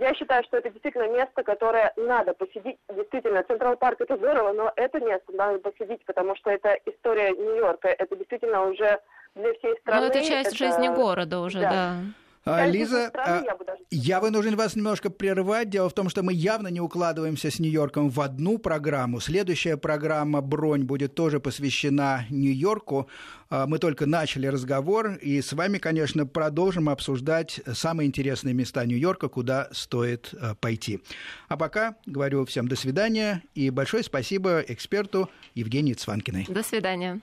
[0.00, 2.78] Я считаю, что это действительно место, которое надо посетить.
[2.94, 7.88] Действительно, Централ Парк это здорово, но это место надо посетить, потому что это история Нью-Йорка.
[7.88, 9.00] Это действительно уже
[9.34, 10.02] для всей страны.
[10.02, 10.56] Ну, это часть это...
[10.56, 11.70] жизни города уже, да.
[11.70, 11.96] да.
[12.46, 13.82] А, Лиза, страны, я, даже...
[13.90, 15.68] я вынужден вас немножко прервать.
[15.68, 19.18] Дело в том, что мы явно не укладываемся с Нью-Йорком в одну программу.
[19.18, 23.08] Следующая программа «Бронь» будет тоже посвящена Нью-Йорку.
[23.50, 29.28] А, мы только начали разговор, и с вами, конечно, продолжим обсуждать самые интересные места Нью-Йорка,
[29.28, 31.02] куда стоит а, пойти.
[31.48, 36.46] А пока говорю всем до свидания и большое спасибо эксперту Евгении Цванкиной.
[36.48, 37.18] До свидания.